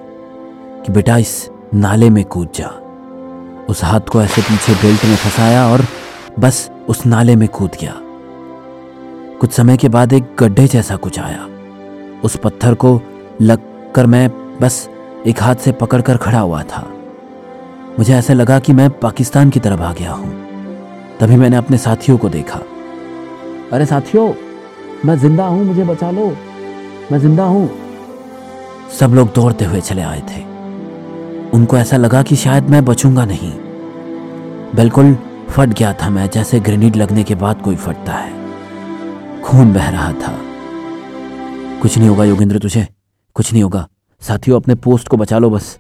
कि 0.87 0.93
बेटा 0.93 1.17
इस 1.17 1.51
नाले 1.75 2.11
में 2.11 2.25
कूद 2.25 2.49
जा। 2.55 2.69
उस 3.69 3.85
हाथ 3.85 4.01
को 4.01 4.23
ऐसे 4.23 4.43
पीछे 4.43 4.75
बेल्ट 4.75 5.05
में 5.05 5.17
फंसाया 5.17 5.69
और 5.69 5.87
बस 6.39 6.71
उस 6.89 7.07
नाले 7.07 7.37
में 7.37 7.49
कूद 7.49 7.71
गया। 7.81 7.95
कुछ 9.41 9.53
समय 9.53 9.77
के 9.77 9.89
बाद 9.89 10.13
एक 10.13 10.37
गड्ढे 10.39 10.67
जैसा 10.67 10.97
कुछ 10.97 11.19
आया। 11.19 11.49
उस 12.25 12.37
पत्थर 12.37 12.75
को 12.75 13.01
लगकर 13.43 14.07
मैं 14.07 14.59
बस 14.61 14.89
एक 15.27 15.43
हाथ 15.43 15.55
से 15.55 15.73
पकड़कर 15.73 16.17
खड़ा 16.17 16.41
हुआ 16.41 16.63
था। 16.63 16.91
मुझे 17.99 18.15
ऐसा 18.15 18.33
लगा 18.33 18.59
कि 18.59 18.73
मैं 18.73 18.91
पाकिस्तान 18.91 19.51
की 19.51 19.61
तरफ़ 19.61 19.81
आ 19.81 19.93
गया 19.93 20.13
हूँ। 20.13 20.44
तभी 21.21 21.37
मैंने 21.37 21.57
अपने 21.57 21.79
साथियों 21.79 22.19
को 22.19 22.29
देखा। 22.29 22.59
अरे 23.73 23.87
साथियों, 23.87 24.35
मैं 25.05 25.19
ज़िंदा 25.19 25.47
हूँ, 25.47 25.65
मुझे 25.65 25.85
बचा 25.85 26.11
लो। 26.11 26.27
मैं 27.13 27.19
ज़िंदा 27.19 27.45
हूँ। 27.45 27.71
सब 28.99 29.11
लोग 29.11 29.33
दौड़ते 29.33 29.65
हुए 29.65 29.81
चले 29.81 30.03
आए 30.03 30.21
थे। 30.21 30.43
उनको 31.51 31.77
ऐसा 31.77 31.97
लगा 31.97 32.23
कि 32.23 32.37
शायद 32.37 32.65
मैं 32.65 32.85
बचूँगा 32.85 33.25
नहीं। 33.25 33.53
बिल्कुल 34.75 35.15
फट 35.51 35.69
गया 35.69 35.93
था 35.93 36.11
मैं, 36.11 36.31
जैसे 36.31 36.61
ग्रेनेड 36.61 36.97
लगने 36.97 37.23
के 37.23 37.35
बाद 37.35 37.63
कोई 37.63 37.77
फटता 37.77 38.13
है। 38.13 38.33
खून 39.43 39.73
बह 39.73 39.89
रहा 39.89 40.13
था। 40.13 40.39
कुछ 41.83 41.99
नहीं 41.99 42.09
होगा 42.09 42.25
योगेंद्र 42.25 42.59
तुझे, 42.59 42.89
कुछ 43.35 43.53
नहीं 43.53 43.63
होगा। 43.63 43.87
साथियों, 44.23 44.61
अपने 44.61 44.75
पोस्ट 44.75 45.09
को 45.09 45.17
बचा 45.17 45.39
लो 45.39 45.51
बस। 45.51 45.79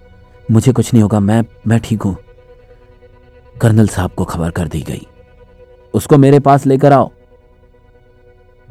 मुझे 0.50 0.72
कुछ 0.72 0.92
नहीं 0.94 1.02
होगा, 1.02 1.20
मैं 1.20 1.44
मैं 1.66 1.80
ठीक 1.80 2.02
हूँ। 2.02 2.16
कर्नल 3.60 3.88
साहब 3.88 4.10
को 4.10 4.24
खबर 4.24 4.50
कर 4.50 4.68
दी 4.68 4.80
गई। 4.80 5.06
उसको 5.94 6.18
मेरे 6.18 6.40
पास 6.40 6.66
लेकर 6.66 6.92
आओ। 6.92 7.10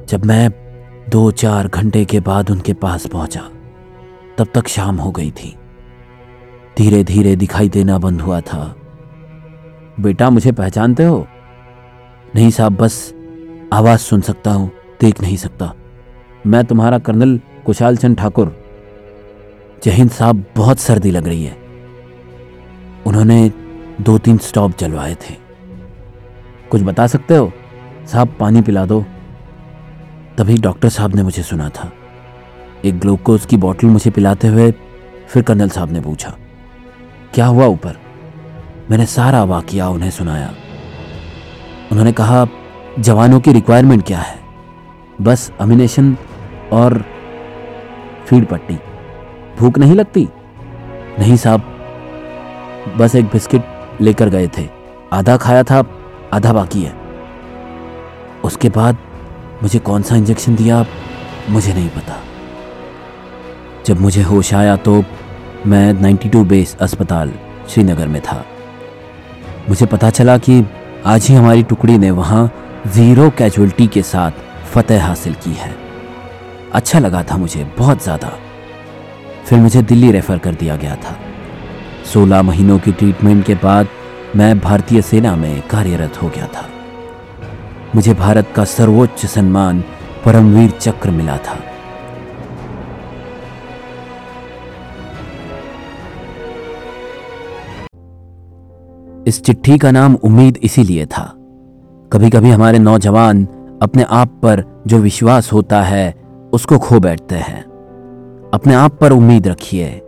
जब 0.10 0.26
मैं 0.26 0.52
दो 1.10 1.32
चार 1.32 1.68
घंटे 1.68 2.06
के 2.06 2.20
बाद 2.20 2.52
उनके 2.52 2.74
पास 2.74 3.06
पहुँचा, 3.08 3.50
तब 4.38 4.48
तक 4.54 4.68
शाम 4.68 4.96
हो 4.96 5.12
गई 5.12 5.32
थी। 5.32 5.56
धीरे 6.78 7.04
धीरे 7.04 7.36
दिखाई 7.36 7.70
देना 7.70 7.98
बंद 7.98 8.22
हुआ 8.22 8.42
था। 8.42 8.76
बेटा, 10.00 10.30
मुझे 10.30 10.52
पहचानते 10.52 11.04
हो? 11.04 11.28
नहीं 12.36 12.50
साहब, 12.50 12.74
बस 12.74 13.14
आवाज़ 13.74 14.00
सुन 14.00 14.22
सकता 14.22 14.52
हूँ, 14.52 14.72
देख 15.02 15.22
नहीं 15.22 15.38
सकता। 15.38 15.74
मैं 16.48 16.66
तुम्हारा 16.66 17.00
कर्नल 17.00 17.40
कुशाल 17.66 17.98
चंद 17.98 18.18
ठाकुर 18.18 18.64
जहिंद 19.84 20.12
साहब, 20.12 20.46
बहुत 20.56 20.80
सर्दी 20.80 21.12
लग 21.12 21.28
रही 21.28 21.44
है। 21.44 21.58
उन्होंने 23.08 23.52
दो 24.02 24.18
तीन 24.18 24.38
स्टॉप 24.38 24.78
जलवाए 24.80 25.16
थे। 25.16 25.43
कुछ 26.74 26.82
बता 26.82 27.08
सकते 27.08 27.36
हो? 27.36 27.52
साहब, 28.08 28.36
पानी 28.40 28.62
पिला 28.62 28.86
दो। 28.86 29.04
तभी 30.38 30.58
डॉक्टर 30.58 30.90
साहब 30.90 31.16
ने 31.16 31.24
मुझे 31.24 31.44
सुना 31.44 31.70
था। 31.70 31.92
एक 32.86 33.00
ग्लूकोज 33.00 33.46
की 33.46 33.58
बोतल 33.58 33.88
मुझे 33.88 34.12
पिलाते 34.12 34.48
हुए 34.48 34.72
फिर 35.30 35.44
कर्नल 35.44 35.70
साहब 35.70 35.92
ने 35.92 36.02
पूछा, 36.02 36.34
क्या 37.34 37.46
हुआ 37.46 37.66
ऊपर? 37.66 37.98
मैंने 38.92 39.06
सारा 39.06 39.44
वाकिया 39.44 39.88
उन्हें 39.90 40.10
सुनाया। 40.12 40.54
उन्होंने 41.92 42.12
कहा, 42.12 42.46
जवानों 43.00 43.40
की 43.40 43.52
रिक्वायरमेंट 43.52 44.06
क्या 44.06 44.20
है? 44.20 44.40
बस 45.22 45.52
अमिनेशन 45.62 46.16
और 46.74 47.06
फ़ीड 48.26 48.46
पट्टी। 48.46 48.80
भूख 49.60 49.78
नहीं 49.78 49.96
लगती? 49.96 50.28
नहीं 51.20 51.36
साहब। 51.38 51.62
बस 52.98 53.16
एक 53.16 53.26
बिस्किट 53.26 53.64
लेकर 54.02 54.30
गए 54.30 54.48
थे। 54.58 54.70
आधा 55.14 55.38
खाया 55.38 55.64
था 55.64 55.82
आधा 56.34 56.54
बाकी 56.54 56.82
है। 56.82 56.94
उसके 58.44 58.70
बाद 58.70 58.98
मुझे 59.64 59.80
कौन 59.80 60.02
सा 60.02 60.16
इंजेक्शन 60.16 60.56
दिया 60.56 60.86
मुझे 61.50 61.74
नहीं 61.74 61.90
पता। 61.90 62.20
जब 63.86 64.02
मुझे 64.02 64.22
होश 64.22 64.54
आया 64.54 64.76
तो 64.78 65.04
मैं 65.66 65.94
92 65.94 66.44
बेस 66.46 66.76
अस्पताल 66.82 67.34
श्रीनगर 67.70 68.08
में 68.08 68.22
था। 68.22 68.44
मुझे 69.70 69.86
पता 69.86 70.10
चला 70.10 70.38
कि 70.38 70.64
आज 71.06 71.28
ही 71.28 71.36
हमारी 71.36 71.64
टुकड़ी 71.64 71.98
ने 71.98 72.12
वहाँ 72.12 72.50
ज़ीरो 72.88 73.30
कैजुअलिटी 73.30 73.88
के 73.88 74.02
साथ 74.04 74.32
फतेह 74.74 75.06
हासिल 75.08 75.34
की 75.34 75.54
है। 75.54 75.74
अच्छा 76.74 77.00
लगा 77.00 77.24
था 77.24 77.38
मुझे, 77.38 77.64
बहुत 77.78 78.04
ज़्यादा। 78.04 78.32
फिर 79.46 79.60
मुझे 79.60 79.82
दिल्ली 79.82 80.12
रेफ़र 80.12 80.38
कर 80.38 80.54
दिया 80.54 80.76
गया 80.76 80.96
था। 80.96 81.16
सोलह 82.14 82.42
महीनों 82.42 82.80
की 82.80 82.92
ट्रीटमेंट 82.92 83.46
के 83.46 83.56
बाद 83.56 83.88
मैं 84.36 84.60
भारतीय 84.60 85.02
सेना 85.02 85.36
में 85.36 85.68
कार्यरत 85.68 86.22
हो 86.22 86.30
गया 86.30 86.48
था। 86.48 86.70
मुझे 87.96 88.14
भारत 88.14 88.48
का 88.56 88.66
सर्वोच्च 88.66 89.26
सम्मान 89.26 89.84
परमवीर 90.26 90.70
चक्र 90.70 91.12
मिला 91.12 91.38
था। 91.38 91.60
इस 99.28 99.44
चिट्ठी 99.44 99.78
का 99.78 99.92
नाम 99.92 100.16
उम्मीद 100.16 100.58
इसीलिए 100.64 101.06
था। 101.06 101.34
कभी 102.14 102.30
कभी 102.30 102.50
हमारे 102.50 102.80
नौजवान 102.80 103.46
अपने 103.82 104.04
आप 104.04 104.28
पर 104.28 104.84
जो 104.88 104.98
विश्वास 104.98 105.54
होता 105.54 105.82
है, 105.82 106.16
उसको 106.54 106.80
खो 106.80 107.00
बैठते 107.00 107.36
हैं। 107.36 107.64
अपने 108.54 108.74
आप 108.74 108.98
पर 109.02 109.12
उम्मीद 109.12 109.48
रखिए 109.48 110.00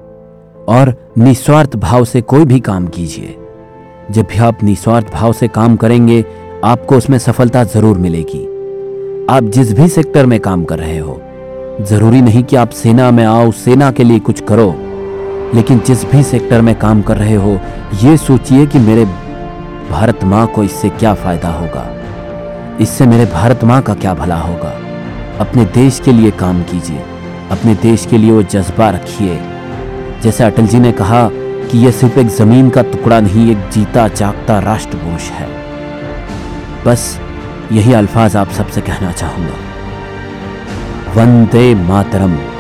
और 0.70 1.14
निस्वार्थ 1.18 1.76
भाव 1.76 2.06
से 2.06 2.22
कोई 2.22 2.46
भी 2.46 2.60
काम 2.60 2.88
कीजिए। 2.88 3.38
जब 4.12 4.26
भी 4.26 4.38
आप 4.38 4.64
निस्वार्थ 4.64 5.12
भाव 5.14 5.34
से 5.34 5.48
काम 5.48 5.76
करेंगे, 5.76 6.24
आपको 6.64 6.98
उसमें 6.98 7.18
सफलता 7.18 7.64
ज़रूर 7.64 7.98
मिलेगी। 7.98 8.44
आप 9.30 9.44
जिस 9.44 9.72
भी 9.74 9.88
सेक्टर 9.88 10.26
में 10.26 10.40
काम 10.40 10.64
कर 10.64 10.80
रहे 10.80 10.98
हो, 10.98 11.20
ज़रूरी 11.82 12.22
नहीं 12.22 12.44
कि 12.44 12.56
आप 12.56 12.70
सेना 12.72 13.10
में 13.12 13.24
आओ, 13.26 13.52
सेना 13.52 13.92
के 13.92 14.04
लिए 14.04 14.20
कुछ 14.20 14.42
करो, 14.42 14.68
लेकिन 15.56 15.80
जिस 15.80 16.06
भी 16.06 16.24
सेक्टर 16.24 16.62
में 16.62 16.74
काम 16.76 17.02
कर 17.02 17.18
रहे 17.18 17.36
हो, 17.36 17.60
ये 18.04 18.16
सोचिए 18.18 18.66
कि 18.66 18.80
मेरे 18.80 19.06
भारत 19.90 20.24
माँ 20.24 20.46
को 20.48 20.64
इससे 20.64 20.90
क्या 20.90 21.14
फ़ायदा 21.14 21.50
होगा। 21.50 21.86
इससे 22.82 23.06
मेरे 23.06 23.26
भारत 23.26 23.64
माँ 23.64 23.82
का 23.82 23.94
क्या 23.94 24.14
भला 24.14 24.38
होगा? 24.38 24.74
अपने 25.40 25.66
देश 25.66 26.00
के 26.00 26.12
लिए 26.12 26.32
काम 26.32 26.62
कीजिए, 26.64 27.02
अपने 27.52 27.76
देश 27.76 28.06
के 28.06 28.18
लिए 28.18 28.32
वो 28.32 28.44
जज्बा 28.44 28.90
रखिए। 28.90 29.40
जैसे 30.24 30.44
अटल 30.44 30.68
जी 30.68 30.80
ने 30.80 30.92
कहा 30.92 31.30
कि 31.72 31.78
यह 31.78 31.92
सिर्फ़ 31.92 32.20
एक 32.20 32.28
ज़मीन 32.28 32.70
का 32.70 32.82
टुकड़ा 32.82 33.20
नहीं, 33.20 33.52
एक 33.52 33.70
जीता 33.70 34.08
जागता 34.08 34.60
राष्ट्रकोश 34.60 35.22
है। 35.22 35.48
बस 36.86 37.20
यही 37.72 37.94
अल्फाज 37.94 38.36
आप 38.36 38.50
सबसे 38.50 38.82
कहना 38.82 39.12
चाहूँगा। 39.12 39.56
वंदे 41.16 41.76
मातरम। 41.76 42.55